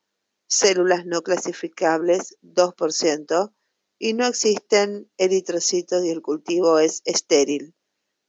células 0.48 1.06
no 1.06 1.22
clasificables 1.22 2.38
2%, 2.42 3.54
y 3.98 4.14
no 4.14 4.28
existen 4.28 5.10
eritrocitos 5.18 6.04
y 6.04 6.10
el 6.10 6.22
cultivo 6.22 6.80
es 6.80 7.02
estéril. 7.06 7.76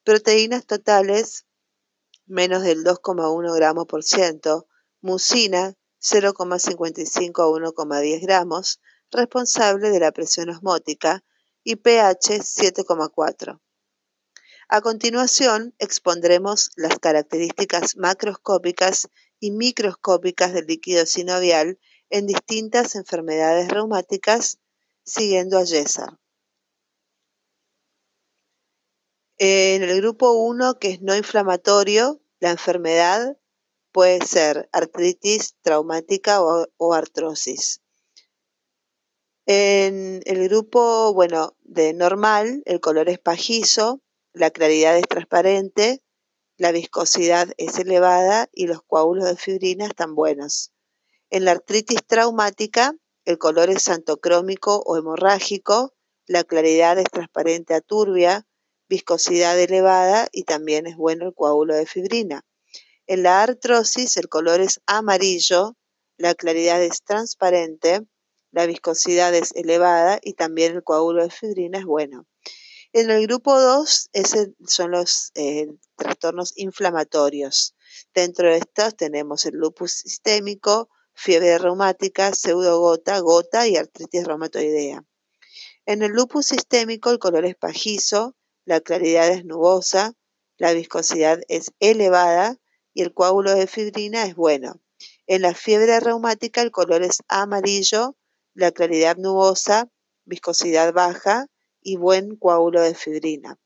Proteínas 0.04 0.66
totales, 0.66 1.46
menos 2.26 2.62
del 2.62 2.84
2,1 2.84 3.54
gramos 3.56 3.86
por 3.86 4.04
ciento. 4.04 4.68
Mucina, 5.00 5.74
0,55 6.00 7.42
a 7.42 7.72
1,10 7.72 8.20
gramos, 8.20 8.80
responsable 9.10 9.90
de 9.90 10.00
la 10.00 10.12
presión 10.12 10.50
osmótica, 10.50 11.24
y 11.62 11.76
pH 11.76 12.40
7,4. 12.40 13.60
A 14.68 14.80
continuación, 14.80 15.74
expondremos 15.78 16.70
las 16.76 16.98
características 16.98 17.96
macroscópicas 17.96 19.08
y 19.38 19.50
microscópicas 19.50 20.54
del 20.54 20.66
líquido 20.66 21.04
sinovial 21.04 21.78
en 22.08 22.26
distintas 22.26 22.94
enfermedades 22.94 23.68
reumáticas, 23.68 24.58
siguiendo 25.04 25.58
a 25.58 25.64
Yesar. 25.64 26.18
En 29.36 29.82
el 29.82 30.00
grupo 30.00 30.32
1, 30.32 30.78
que 30.78 30.92
es 30.92 31.02
no 31.02 31.14
inflamatorio, 31.14 32.22
la 32.40 32.50
enfermedad 32.50 33.36
puede 33.92 34.24
ser 34.24 34.68
artritis 34.72 35.56
traumática 35.60 36.40
o, 36.42 36.94
artrosis. 36.94 37.82
En 39.46 40.22
el 40.24 40.48
grupo, 40.48 41.12
bueno, 41.12 41.56
de 41.60 41.92
normal, 41.92 42.62
el 42.64 42.80
color 42.80 43.08
es 43.08 43.18
pajizo, 43.18 44.00
la 44.34 44.50
claridad 44.50 44.98
es 44.98 45.06
transparente, 45.08 46.02
la 46.58 46.72
viscosidad 46.72 47.52
es 47.56 47.78
elevada 47.78 48.48
y 48.52 48.66
los 48.66 48.82
coágulos 48.82 49.24
de 49.26 49.36
fibrina 49.36 49.86
están 49.86 50.16
buenos. 50.16 50.72
En 51.30 51.44
la 51.44 51.52
artritis 51.52 52.04
traumática, 52.04 52.94
el 53.24 53.38
color 53.38 53.70
es 53.70 53.84
santocrómico 53.84 54.82
o 54.84 54.96
hemorrágico, 54.96 55.94
la 56.26 56.42
claridad 56.42 56.98
es 56.98 57.08
transparente 57.10 57.74
a 57.74 57.80
turbia, 57.80 58.44
viscosidad 58.88 59.58
elevada 59.58 60.26
y 60.32 60.42
también 60.42 60.86
es 60.86 60.96
bueno 60.96 61.26
el 61.26 61.34
coágulo 61.34 61.76
de 61.76 61.86
fibrina. 61.86 62.44
En 63.06 63.22
la 63.22 63.40
artrosis 63.42 64.16
el 64.16 64.28
color 64.28 64.60
es 64.60 64.80
amarillo, 64.86 65.76
la 66.16 66.34
claridad 66.34 66.82
es 66.82 67.02
transparente, 67.04 68.00
la 68.50 68.66
viscosidad 68.66 69.32
es 69.32 69.52
elevada 69.54 70.18
y 70.20 70.34
también 70.34 70.74
el 70.74 70.82
coágulo 70.82 71.22
de 71.22 71.30
fibrina 71.30 71.78
es 71.78 71.84
bueno. 71.84 72.26
En 72.96 73.10
el 73.10 73.26
grupo 73.26 73.60
2 73.60 74.10
son 74.68 74.92
los 74.92 75.32
eh, 75.34 75.66
trastornos 75.96 76.52
inflamatorios. 76.54 77.74
Dentro 78.14 78.48
de 78.48 78.58
estos 78.58 78.96
tenemos 78.96 79.46
el 79.46 79.56
lupus 79.56 79.94
sistémico, 79.94 80.88
fiebre 81.12 81.58
reumática, 81.58 82.32
pseudogota, 82.32 83.18
gota 83.18 83.66
y 83.66 83.76
artritis 83.76 84.24
reumatoidea. 84.24 85.04
En 85.86 86.04
el 86.04 86.12
lupus 86.12 86.46
sistémico 86.46 87.10
el 87.10 87.18
color 87.18 87.44
es 87.46 87.56
pajizo, 87.56 88.36
la 88.64 88.80
claridad 88.80 89.28
es 89.28 89.44
nubosa, 89.44 90.12
la 90.56 90.72
viscosidad 90.72 91.40
es 91.48 91.72
elevada 91.80 92.60
y 92.92 93.02
el 93.02 93.12
coágulo 93.12 93.56
de 93.56 93.66
fibrina 93.66 94.24
es 94.24 94.36
bueno. 94.36 94.80
En 95.26 95.42
la 95.42 95.54
fiebre 95.54 95.98
reumática 95.98 96.62
el 96.62 96.70
color 96.70 97.02
es 97.02 97.24
amarillo, 97.26 98.16
la 98.54 98.70
claridad 98.70 99.16
nubosa, 99.16 99.90
viscosidad 100.26 100.92
baja 100.92 101.48
y 101.84 101.96
buen 101.96 102.34
coágulo 102.34 102.82
de 102.82 102.96
fibrina. 102.96 103.56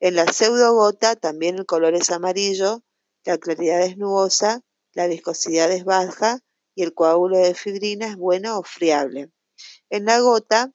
En 0.00 0.14
la 0.14 0.26
pseudogota 0.26 1.16
también 1.16 1.56
el 1.56 1.66
color 1.66 1.94
es 1.94 2.10
amarillo, 2.10 2.82
la 3.24 3.36
claridad 3.36 3.82
es 3.82 3.98
nubosa, 3.98 4.62
la 4.94 5.08
viscosidad 5.08 5.70
es 5.72 5.84
baja 5.84 6.38
y 6.74 6.84
el 6.84 6.94
coágulo 6.94 7.36
de 7.36 7.54
fibrina 7.54 8.06
es 8.06 8.16
bueno 8.16 8.58
o 8.58 8.62
friable. 8.62 9.30
En 9.90 10.06
la 10.06 10.20
gota 10.20 10.72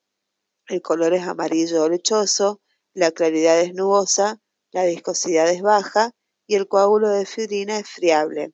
el 0.68 0.82
color 0.82 1.14
es 1.14 1.24
amarillo 1.24 1.84
o 1.84 1.89
lechoso, 1.89 2.62
la 2.94 3.12
claridad 3.12 3.60
es 3.62 3.74
nubosa, 3.74 4.42
la 4.72 4.86
viscosidad 4.86 5.50
es 5.50 5.62
baja 5.62 6.12
y 6.46 6.56
el 6.56 6.68
coágulo 6.68 7.10
de 7.10 7.26
fibrina 7.26 7.78
es 7.80 7.89
friable. 7.89 8.54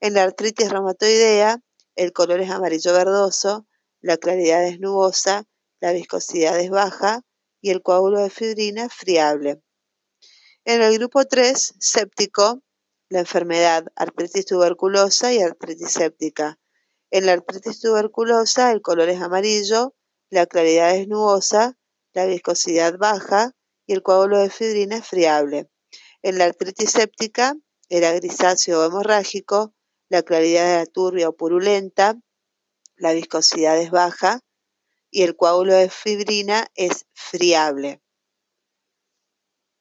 En 0.00 0.14
la 0.14 0.24
artritis 0.24 0.70
reumatoidea, 0.70 1.60
el 1.96 2.12
color 2.12 2.40
es 2.40 2.50
amarillo 2.50 2.92
verdoso, 2.92 3.66
la 4.00 4.16
claridad 4.16 4.64
es 4.66 4.80
nubosa, 4.80 5.44
la 5.80 5.92
viscosidad 5.92 6.58
es 6.58 6.70
baja 6.70 7.22
y 7.60 7.70
el 7.70 7.82
coágulo 7.82 8.20
de 8.20 8.30
fibrina 8.30 8.88
friable. 8.88 9.62
En 10.64 10.82
el 10.82 10.98
grupo 10.98 11.24
3, 11.24 11.74
séptico, 11.78 12.62
la 13.08 13.20
enfermedad 13.20 13.86
artritis 13.96 14.46
tuberculosa 14.46 15.32
y 15.32 15.40
artritis 15.40 15.90
séptica. 15.92 16.58
En 17.10 17.26
la 17.26 17.32
artritis 17.32 17.80
tuberculosa 17.80 18.70
el 18.70 18.82
color 18.82 19.08
es 19.08 19.20
amarillo, 19.20 19.94
la 20.30 20.46
claridad 20.46 20.94
es 20.94 21.08
nubosa, 21.08 21.78
la 22.12 22.26
viscosidad 22.26 22.98
baja 22.98 23.52
y 23.86 23.94
el 23.94 24.02
coágulo 24.02 24.38
de 24.38 24.50
fibrina 24.50 24.96
es 24.98 25.06
friable. 25.06 25.70
En 26.22 26.36
la 26.36 26.44
artritis 26.44 26.90
séptica 26.90 27.54
era 27.88 28.12
grisáceo 28.12 28.80
o 28.80 28.86
hemorrágico, 28.86 29.74
la 30.10 30.22
claridad 30.22 30.70
era 30.70 30.86
turbia 30.86 31.30
o 31.30 31.36
purulenta, 31.36 32.20
la 32.96 33.12
viscosidad 33.12 33.78
es 33.78 33.90
baja 33.90 34.40
y 35.10 35.22
el 35.22 35.36
coágulo 35.36 35.74
de 35.74 35.90
fibrina 35.90 36.68
es 36.74 37.06
friable. 37.12 38.02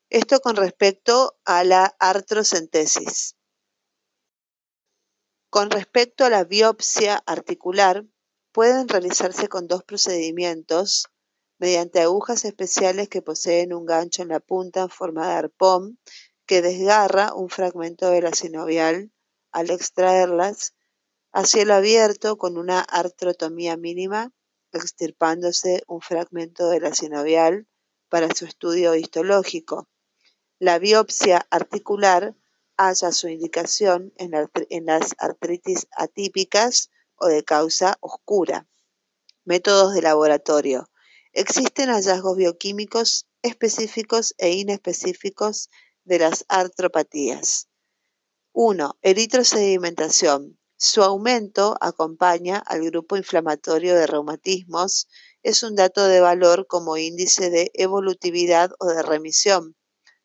Esto 0.10 0.40
con 0.40 0.56
respecto 0.56 1.38
a 1.44 1.64
la 1.64 1.96
artrocentesis. 2.00 3.36
Con 5.50 5.70
respecto 5.70 6.24
a 6.26 6.30
la 6.30 6.44
biopsia 6.44 7.22
articular, 7.26 8.06
pueden 8.52 8.88
realizarse 8.88 9.48
con 9.48 9.68
dos 9.68 9.84
procedimientos 9.84 11.10
mediante 11.60 12.02
agujas 12.02 12.46
especiales 12.46 13.10
que 13.10 13.22
poseen 13.22 13.74
un 13.74 13.86
gancho 13.86 14.22
en 14.22 14.30
la 14.30 14.40
punta 14.40 14.84
en 14.84 14.90
forma 14.90 15.28
de 15.28 15.34
arpón 15.34 16.00
que 16.46 16.62
desgarra 16.62 17.34
un 17.34 17.50
fragmento 17.50 18.10
de 18.10 18.22
la 18.22 18.34
sinovial 18.34 19.12
al 19.52 19.70
extraerlas 19.70 20.74
a 21.32 21.46
cielo 21.46 21.74
abierto 21.74 22.38
con 22.38 22.58
una 22.58 22.80
artrotomía 22.80 23.78
mínima, 23.78 24.32
extirpándose 24.72 25.84
un 25.88 26.02
fragmento 26.02 26.70
de 26.70 26.80
la 26.80 26.94
sinovial 26.94 27.68
para 28.10 28.34
su 28.34 28.46
estudio 28.46 28.96
histológico. 28.96 29.88
La 30.60 30.80
biopsia 30.80 31.46
articular 31.50 32.36
halla 32.78 33.12
su 33.12 33.28
indicación 33.28 34.14
en, 34.18 34.32
las 34.86 35.16
artritis 35.18 35.88
atípicas 35.92 36.92
o 37.16 37.28
de 37.28 37.44
causa 37.44 37.98
oscura. 38.02 38.68
Métodos 39.44 39.94
de 39.94 40.02
laboratorio. 40.02 40.90
Existen 41.34 41.90
hallazgos 41.90 42.38
bioquímicos 42.38 43.28
específicos 43.42 44.34
e 44.38 44.52
inespecíficos 44.52 45.70
de 46.04 46.20
las 46.20 46.46
artropatías. 46.48 47.68
1. 48.54 48.98
Eritrosedimentación. 49.02 50.60
Su 50.80 51.02
aumento 51.02 51.76
acompaña 51.82 52.60
al 52.60 52.84
grupo 52.84 53.18
inflamatorio 53.18 53.96
de 53.96 54.06
reumatismos. 54.06 55.08
Es 55.42 55.64
un 55.64 55.74
dato 55.76 56.06
de 56.06 56.20
valor 56.20 56.68
como 56.68 56.98
índice 56.98 57.50
de 57.50 57.72
evolutividad 57.74 58.70
o 58.78 58.86
de 58.86 59.02
remisión. 59.02 59.76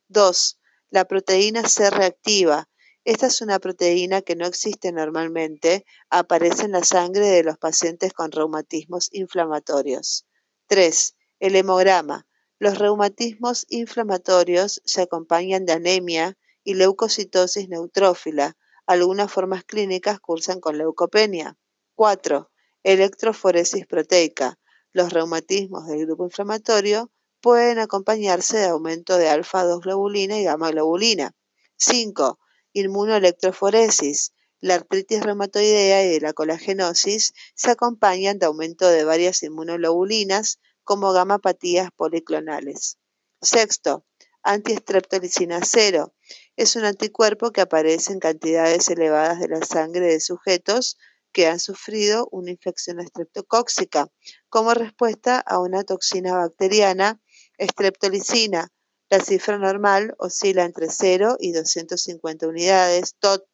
2. 0.09 0.61
La 0.91 1.07
proteína 1.07 1.67
C 1.67 1.89
reactiva. 1.89 2.69
Esta 3.03 3.29
es 3.29 3.41
una 3.41 3.61
proteína 3.61 4.21
que 4.21 4.37
no 4.37 4.45
existe 4.45 4.93
normalmente, 4.93 5.87
aparece 6.11 6.65
en 6.67 6.73
la 6.73 6.85
sangre 6.85 7.29
de 7.29 7.45
los 7.45 7.57
pacientes 7.57 8.13
con 8.13 8.31
reumatismos 8.31 9.09
inflamatorios. 9.11 10.27
3. 10.67 11.17
El 11.41 11.57
hemograma. 11.57 12.27
Los 12.59 12.79
reumatismos 12.79 13.65
inflamatorios 13.71 14.83
se 14.85 15.01
acompañan 15.01 15.65
de 15.65 15.73
anemia 15.73 16.37
y 16.63 16.75
leucocitosis 16.75 17.71
neutrófila. 17.71 18.59
Algunas 18.87 19.33
formas 19.33 19.65
clínicas 19.65 20.19
cursan 20.21 20.61
con 20.61 20.77
leucopenia. 20.77 21.57
4. 21.95 22.51
Electroforesis 22.83 23.87
proteica. 23.87 24.59
Los 24.93 25.13
reumatismos 25.13 25.87
del 25.87 26.07
grupo 26.07 26.25
inflamatorio 26.25 27.11
pueden 27.41 27.79
acompañarse 27.79 28.59
de 28.59 28.67
aumento 28.67 29.19
de 29.19 29.29
alfa-2 29.29 29.81
globulina 29.83 30.39
y 30.39 30.45
gamma 30.45 30.71
globulina. 30.71 31.33
5. 31.77 32.39
Inmunoelectroforesis. 32.73 34.33
La 34.61 34.75
artritis 34.77 35.23
reumatoidea 35.23 36.05
y 36.05 36.21
la 36.21 36.33
colagenosis 36.33 37.35
se 37.55 37.71
acompañan 37.71 38.39
de 38.39 38.47
aumento 38.47 38.89
de 38.89 39.05
varias 39.05 39.43
inmunoglobulinas 39.43 40.61
como 40.85 41.13
gamapatías 41.13 41.91
policlonales. 41.97 42.99
Sexto, 43.41 44.07
antiestreptolicina 44.43 45.61
cero. 45.65 46.15
Es 46.57 46.77
un 46.77 46.85
anticuerpo 46.85 47.51
que 47.51 47.63
aparece 47.63 48.13
en 48.13 48.21
cantidades 48.21 48.89
elevadas 48.89 49.41
de 49.41 49.49
la 49.49 49.65
sangre 49.65 50.07
de 50.07 50.21
sujetos 50.21 50.99
que 51.33 51.47
han 51.47 51.59
sufrido 51.59 52.29
una 52.31 52.51
infección 52.51 53.01
estreptocóxica 53.01 54.09
como 54.51 54.75
respuesta 54.75 55.41
a 55.41 55.61
una 55.61 55.83
toxina 55.83 56.37
bacteriana 56.37 57.21
Estreptolicina. 57.57 58.69
La 59.09 59.21
cifra 59.21 59.57
normal 59.57 60.15
oscila 60.19 60.65
entre 60.65 60.89
0 60.91 61.37
y 61.39 61.53
250 61.53 62.49
unidades 62.49 63.15
TOT. 63.19 63.45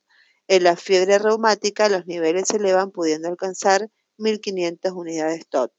En 0.46 0.64
la 0.64 0.76
fiebre 0.76 1.18
reumática 1.18 1.88
los 1.88 2.07
niveles 2.07 2.49
se 2.49 2.57
elevan 2.57 2.90
pudiendo 2.90 3.28
alcanzar 3.28 3.90
1500 4.16 4.92
unidades 4.92 5.46
TOT. 5.49 5.72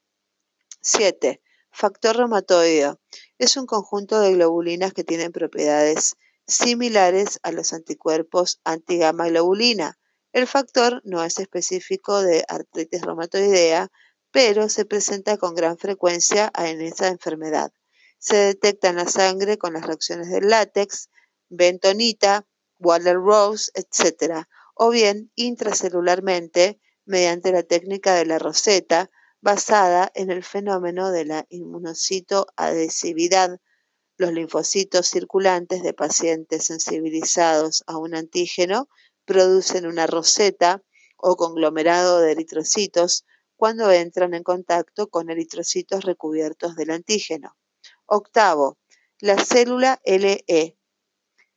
7. 0.80 1.42
Factor 1.70 2.16
reumatoideo. 2.16 3.00
Es 3.38 3.56
un 3.56 3.66
conjunto 3.66 4.20
de 4.20 4.32
globulinas 4.34 4.92
que 4.92 5.04
tienen 5.04 5.32
propiedades 5.32 6.14
similares 6.50 7.40
a 7.42 7.52
los 7.52 7.72
anticuerpos 7.72 8.60
antigama 8.64 9.28
globulina. 9.28 9.98
El 10.32 10.46
factor 10.46 11.00
no 11.04 11.24
es 11.24 11.38
específico 11.38 12.22
de 12.22 12.44
artritis 12.48 13.02
reumatoidea, 13.02 13.90
pero 14.30 14.68
se 14.68 14.84
presenta 14.84 15.38
con 15.38 15.54
gran 15.54 15.78
frecuencia 15.78 16.52
en 16.56 16.82
esa 16.82 17.08
enfermedad 17.08 17.72
se 18.20 18.36
detecta 18.36 18.90
en 18.90 18.96
la 18.96 19.08
sangre 19.08 19.58
con 19.58 19.72
las 19.72 19.86
reacciones 19.86 20.30
del 20.30 20.50
látex, 20.50 21.08
bentonita, 21.48 22.46
Waller-Rose, 22.78 23.72
etc., 23.74 24.44
o 24.74 24.90
bien 24.90 25.32
intracelularmente 25.34 26.78
mediante 27.06 27.50
la 27.50 27.62
técnica 27.62 28.12
de 28.14 28.26
la 28.26 28.38
roseta 28.38 29.10
basada 29.40 30.12
en 30.14 30.30
el 30.30 30.44
fenómeno 30.44 31.10
de 31.10 31.24
la 31.24 31.46
inmunocitoadhesividad. 31.48 33.58
Los 34.20 34.34
linfocitos 34.34 35.08
circulantes 35.08 35.82
de 35.82 35.94
pacientes 35.94 36.66
sensibilizados 36.66 37.82
a 37.86 37.96
un 37.96 38.14
antígeno 38.14 38.90
producen 39.24 39.86
una 39.86 40.06
roseta 40.06 40.82
o 41.16 41.36
conglomerado 41.36 42.20
de 42.20 42.32
eritrocitos 42.32 43.24
cuando 43.56 43.90
entran 43.90 44.34
en 44.34 44.42
contacto 44.42 45.08
con 45.08 45.30
eritrocitos 45.30 46.04
recubiertos 46.04 46.76
del 46.76 46.90
antígeno. 46.90 47.56
Octavo, 48.04 48.76
la 49.20 49.42
célula 49.42 50.02
LE. 50.04 50.76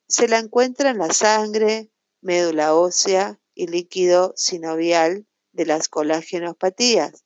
Se 0.08 0.30
la 0.30 0.40
encuentra 0.40 0.92
en 0.92 1.00
la 1.00 1.12
sangre, 1.12 1.92
médula 2.22 2.76
ósea 2.76 3.42
y 3.54 3.68
líquido 3.68 4.32
sinovial 4.38 5.28
de 5.52 5.66
las 5.66 5.90
colagenopatías, 5.90 7.26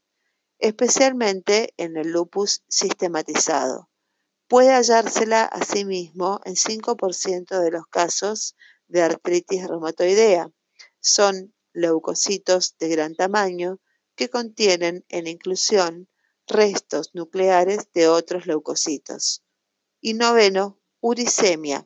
especialmente 0.58 1.76
en 1.78 1.96
el 1.96 2.08
lupus 2.08 2.64
sistematizado. 2.68 3.87
Puede 4.48 4.72
hallársela 4.72 5.44
asimismo 5.44 6.40
en 6.46 6.56
5% 6.56 7.60
de 7.60 7.70
los 7.70 7.86
casos 7.88 8.56
de 8.88 9.02
artritis 9.02 9.68
reumatoidea. 9.68 10.50
Son 11.02 11.54
leucocitos 11.74 12.78
de 12.80 12.88
gran 12.88 13.14
tamaño 13.16 13.82
que 14.16 14.30
contienen 14.30 15.06
en 15.10 15.28
inclusión 15.28 16.10
restos 16.48 17.14
nucleares 17.14 17.90
de 17.94 18.08
otros 18.08 18.48
leucocitos. 18.48 19.44
Y 20.00 20.14
noveno, 20.14 20.80
uricemia. 21.02 21.86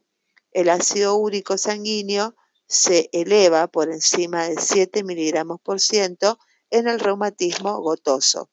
El 0.52 0.70
ácido 0.70 1.16
úrico 1.16 1.58
sanguíneo 1.58 2.36
se 2.68 3.10
eleva 3.12 3.68
por 3.68 3.90
encima 3.90 4.48
de 4.48 4.58
7 4.60 5.04
miligramos 5.04 5.60
por 5.62 5.80
ciento 5.80 6.38
en 6.70 6.88
el 6.88 7.00
reumatismo 7.00 7.82
gotoso. 7.82 8.52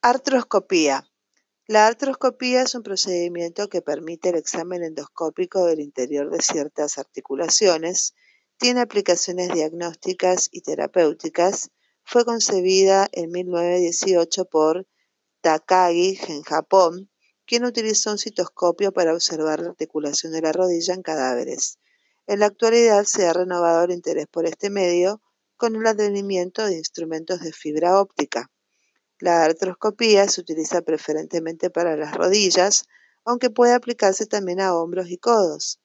Artroscopía. 0.00 1.10
La 1.66 1.88
artroscopía 1.88 2.62
es 2.62 2.76
un 2.76 2.84
procedimiento 2.84 3.68
que 3.68 3.82
permite 3.82 4.28
el 4.28 4.36
examen 4.36 4.84
endoscópico 4.84 5.64
del 5.64 5.80
interior 5.80 6.30
de 6.30 6.40
ciertas 6.40 6.98
articulaciones 6.98 8.14
tiene 8.58 8.80
aplicaciones 8.80 9.52
diagnósticas 9.52 10.50
y 10.52 10.60
terapéuticas. 10.60 11.72
Fue 12.04 12.24
concebida 12.24 13.08
en 13.10 13.32
1918 13.32 14.44
por 14.44 14.86
Takagi 15.40 16.20
en 16.28 16.42
Japón, 16.42 17.10
quien 17.44 17.64
utilizó 17.64 18.12
un 18.12 18.18
citoscopio 18.18 18.92
para 18.92 19.12
observar 19.12 19.58
la 19.58 19.70
articulación 19.70 20.32
de 20.32 20.42
la 20.42 20.52
rodilla 20.52 20.94
en 20.94 21.02
cadáveres. 21.02 21.80
En 22.28 22.38
la 22.38 22.46
actualidad 22.46 23.02
se 23.02 23.26
ha 23.26 23.32
renovado 23.32 23.82
el 23.82 23.90
interés 23.90 24.28
por 24.28 24.46
este 24.46 24.70
medio 24.70 25.20
con 25.56 25.74
el 25.74 25.84
advenimiento 25.84 26.64
de 26.66 26.76
instrumentos 26.76 27.40
de 27.40 27.52
fibra 27.52 28.00
óptica. 28.00 28.48
La 29.20 29.44
artroscopía 29.44 30.28
se 30.28 30.40
utiliza 30.40 30.82
preferentemente 30.82 31.70
para 31.70 31.96
las 31.96 32.14
rodillas, 32.14 32.84
aunque 33.24 33.50
puede 33.50 33.74
aplicarse 33.74 34.26
también 34.26 34.60
a 34.60 34.74
hombros 34.74 35.10
y 35.10 35.18
codos 35.18 35.80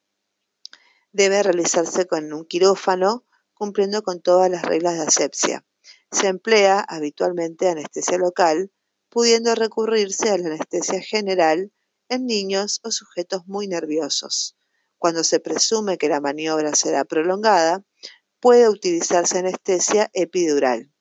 debe 1.13 1.43
realizarse 1.43 2.05
con 2.07 2.33
un 2.33 2.43
quirófano, 2.43 3.23
cumpliendo 3.53 4.01
con 4.01 4.19
todas 4.19 4.49
las 4.49 4.63
reglas 4.63 4.95
de 4.95 5.03
asepsia. 5.03 5.65
Se 6.11 6.27
emplea 6.27 6.79
habitualmente 6.79 7.69
anestesia 7.69 8.17
local, 8.17 8.71
pudiendo 9.09 9.55
recurrirse 9.55 10.29
a 10.29 10.37
la 10.37 10.47
anestesia 10.47 11.01
general 11.01 11.71
en 12.09 12.25
niños 12.25 12.81
o 12.83 12.91
sujetos 12.91 13.43
muy 13.45 13.67
nerviosos. 13.67 14.57
Cuando 14.97 15.23
se 15.23 15.39
presume 15.39 15.97
que 15.97 16.09
la 16.09 16.19
maniobra 16.19 16.73
será 16.75 17.05
prolongada, 17.05 17.83
puede 18.39 18.67
utilizarse 18.67 19.37
anestesia 19.37 20.09
epidural. 20.13 20.92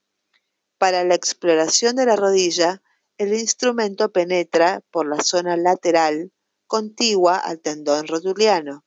Para 0.82 1.04
la 1.04 1.14
exploración 1.14 1.94
de 1.94 2.06
la 2.06 2.16
rodilla, 2.16 2.82
el 3.16 3.34
instrumento 3.34 4.10
penetra 4.10 4.82
por 4.90 5.06
la 5.06 5.22
zona 5.22 5.56
lateral 5.56 6.32
contigua 6.66 7.36
al 7.36 7.60
tendón 7.60 8.08
rotuliano 8.08 8.84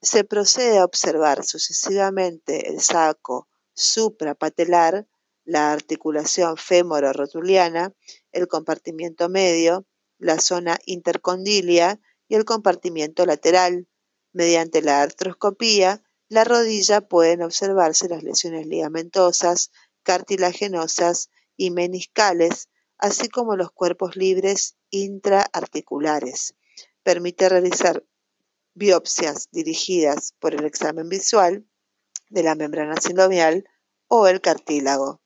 Se 0.00 0.24
procede 0.24 0.78
a 0.78 0.86
observar 0.86 1.44
sucesivamente 1.44 2.70
el 2.70 2.80
saco 2.80 3.46
suprapatelar, 3.74 5.06
la 5.44 5.70
articulación 5.74 6.56
fémoro-rotuliana, 6.56 7.92
el 8.32 8.48
compartimiento 8.48 9.28
medio, 9.28 9.84
la 10.16 10.40
zona 10.40 10.78
intercondilia 10.86 12.00
y 12.26 12.36
el 12.36 12.46
compartimiento 12.46 13.26
lateral. 13.26 13.86
Mediante 14.32 14.80
la 14.80 15.02
artroscopía, 15.02 16.02
la 16.30 16.44
rodilla 16.44 17.02
pueden 17.02 17.42
observarse 17.42 18.08
las 18.08 18.22
lesiones 18.22 18.66
ligamentosas, 18.66 19.70
cartilaginosas 20.04 21.28
y 21.56 21.70
meniscales, 21.70 22.68
así 22.98 23.28
como 23.28 23.56
los 23.56 23.70
cuerpos 23.70 24.16
libres 24.16 24.76
intraarticulares. 24.90 26.54
Permite 27.02 27.48
realizar 27.48 28.04
biopsias 28.74 29.48
dirigidas 29.52 30.34
por 30.38 30.54
el 30.54 30.64
examen 30.64 31.08
visual 31.08 31.66
de 32.30 32.42
la 32.42 32.54
membrana 32.54 32.96
sinovial 33.00 33.64
o 34.08 34.26
el 34.26 34.40
cartílago. 34.40 35.20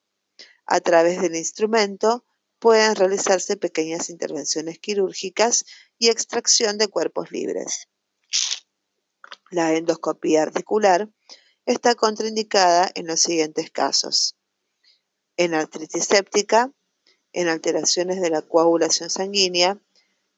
A 0.66 0.80
través 0.80 1.20
del 1.20 1.34
instrumento 1.36 2.24
pueden 2.58 2.94
realizarse 2.94 3.56
pequeñas 3.56 4.10
intervenciones 4.10 4.78
quirúrgicas 4.78 5.64
y 5.98 6.08
extracción 6.08 6.76
de 6.78 6.88
cuerpos 6.88 7.30
libres. 7.30 7.88
La 9.50 9.74
endoscopía 9.74 10.42
articular 10.42 11.08
está 11.64 11.94
contraindicada 11.94 12.90
en 12.94 13.06
los 13.06 13.20
siguientes 13.20 13.70
casos. 13.70 14.37
En 15.38 15.54
artritis 15.54 16.04
séptica, 16.04 16.72
en 17.32 17.46
alteraciones 17.46 18.20
de 18.20 18.28
la 18.28 18.42
coagulación 18.42 19.08
sanguínea 19.08 19.80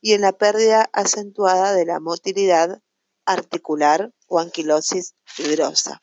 y 0.02 0.12
en 0.12 0.20
la 0.20 0.32
pérdida 0.32 0.90
acentuada 0.92 1.72
de 1.72 1.86
la 1.86 2.00
motilidad 2.00 2.82
articular 3.24 4.12
o 4.26 4.38
anquilosis 4.38 5.14
fibrosa. 5.24 6.02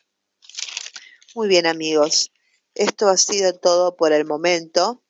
Muy 1.36 1.46
bien 1.46 1.66
amigos, 1.66 2.32
esto 2.74 3.08
ha 3.08 3.16
sido 3.16 3.52
todo 3.54 3.96
por 3.96 4.12
el 4.12 4.24
momento. 4.24 5.04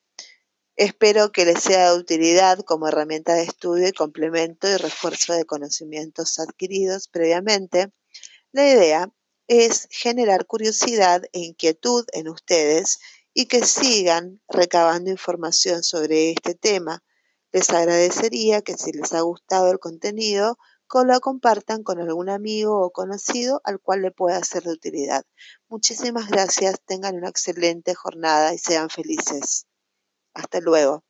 Espero 0.75 1.31
que 1.31 1.45
les 1.45 1.63
sea 1.63 1.91
de 1.91 1.97
utilidad 1.97 2.59
como 2.59 2.87
herramienta 2.87 3.33
de 3.33 3.43
estudio 3.43 3.87
y 3.87 3.91
complemento 3.91 4.69
y 4.69 4.77
refuerzo 4.77 5.33
de 5.33 5.45
conocimientos 5.45 6.37
adquiridos 6.37 7.07
previamente. 7.07 7.91
La 8.51 8.69
idea 8.69 9.11
es 9.47 9.87
generar 9.89 10.45
curiosidad 10.45 11.23
e 11.33 11.39
inquietud 11.39 12.05
en 12.13 12.29
ustedes 12.29 12.99
y 13.33 13.45
que 13.45 13.65
sigan 13.65 14.41
recabando 14.47 15.09
información 15.09 15.83
sobre 15.83 16.31
este 16.31 16.55
tema. 16.55 17.03
Les 17.51 17.69
agradecería 17.69 18.61
que 18.61 18.77
si 18.77 18.91
les 18.91 19.13
ha 19.13 19.21
gustado 19.21 19.71
el 19.71 19.79
contenido, 19.79 20.57
lo 21.05 21.19
compartan 21.19 21.83
con 21.83 21.99
algún 21.99 22.29
amigo 22.29 22.81
o 22.81 22.91
conocido 22.91 23.61
al 23.63 23.79
cual 23.79 24.01
le 24.01 24.11
pueda 24.11 24.43
ser 24.43 24.63
de 24.63 24.71
utilidad. 24.71 25.23
Muchísimas 25.67 26.29
gracias, 26.29 26.81
tengan 26.85 27.15
una 27.15 27.29
excelente 27.29 27.93
jornada 27.93 28.53
y 28.53 28.57
sean 28.57 28.89
felices. 28.89 29.67
Hasta 30.33 30.59
luego. 30.59 31.08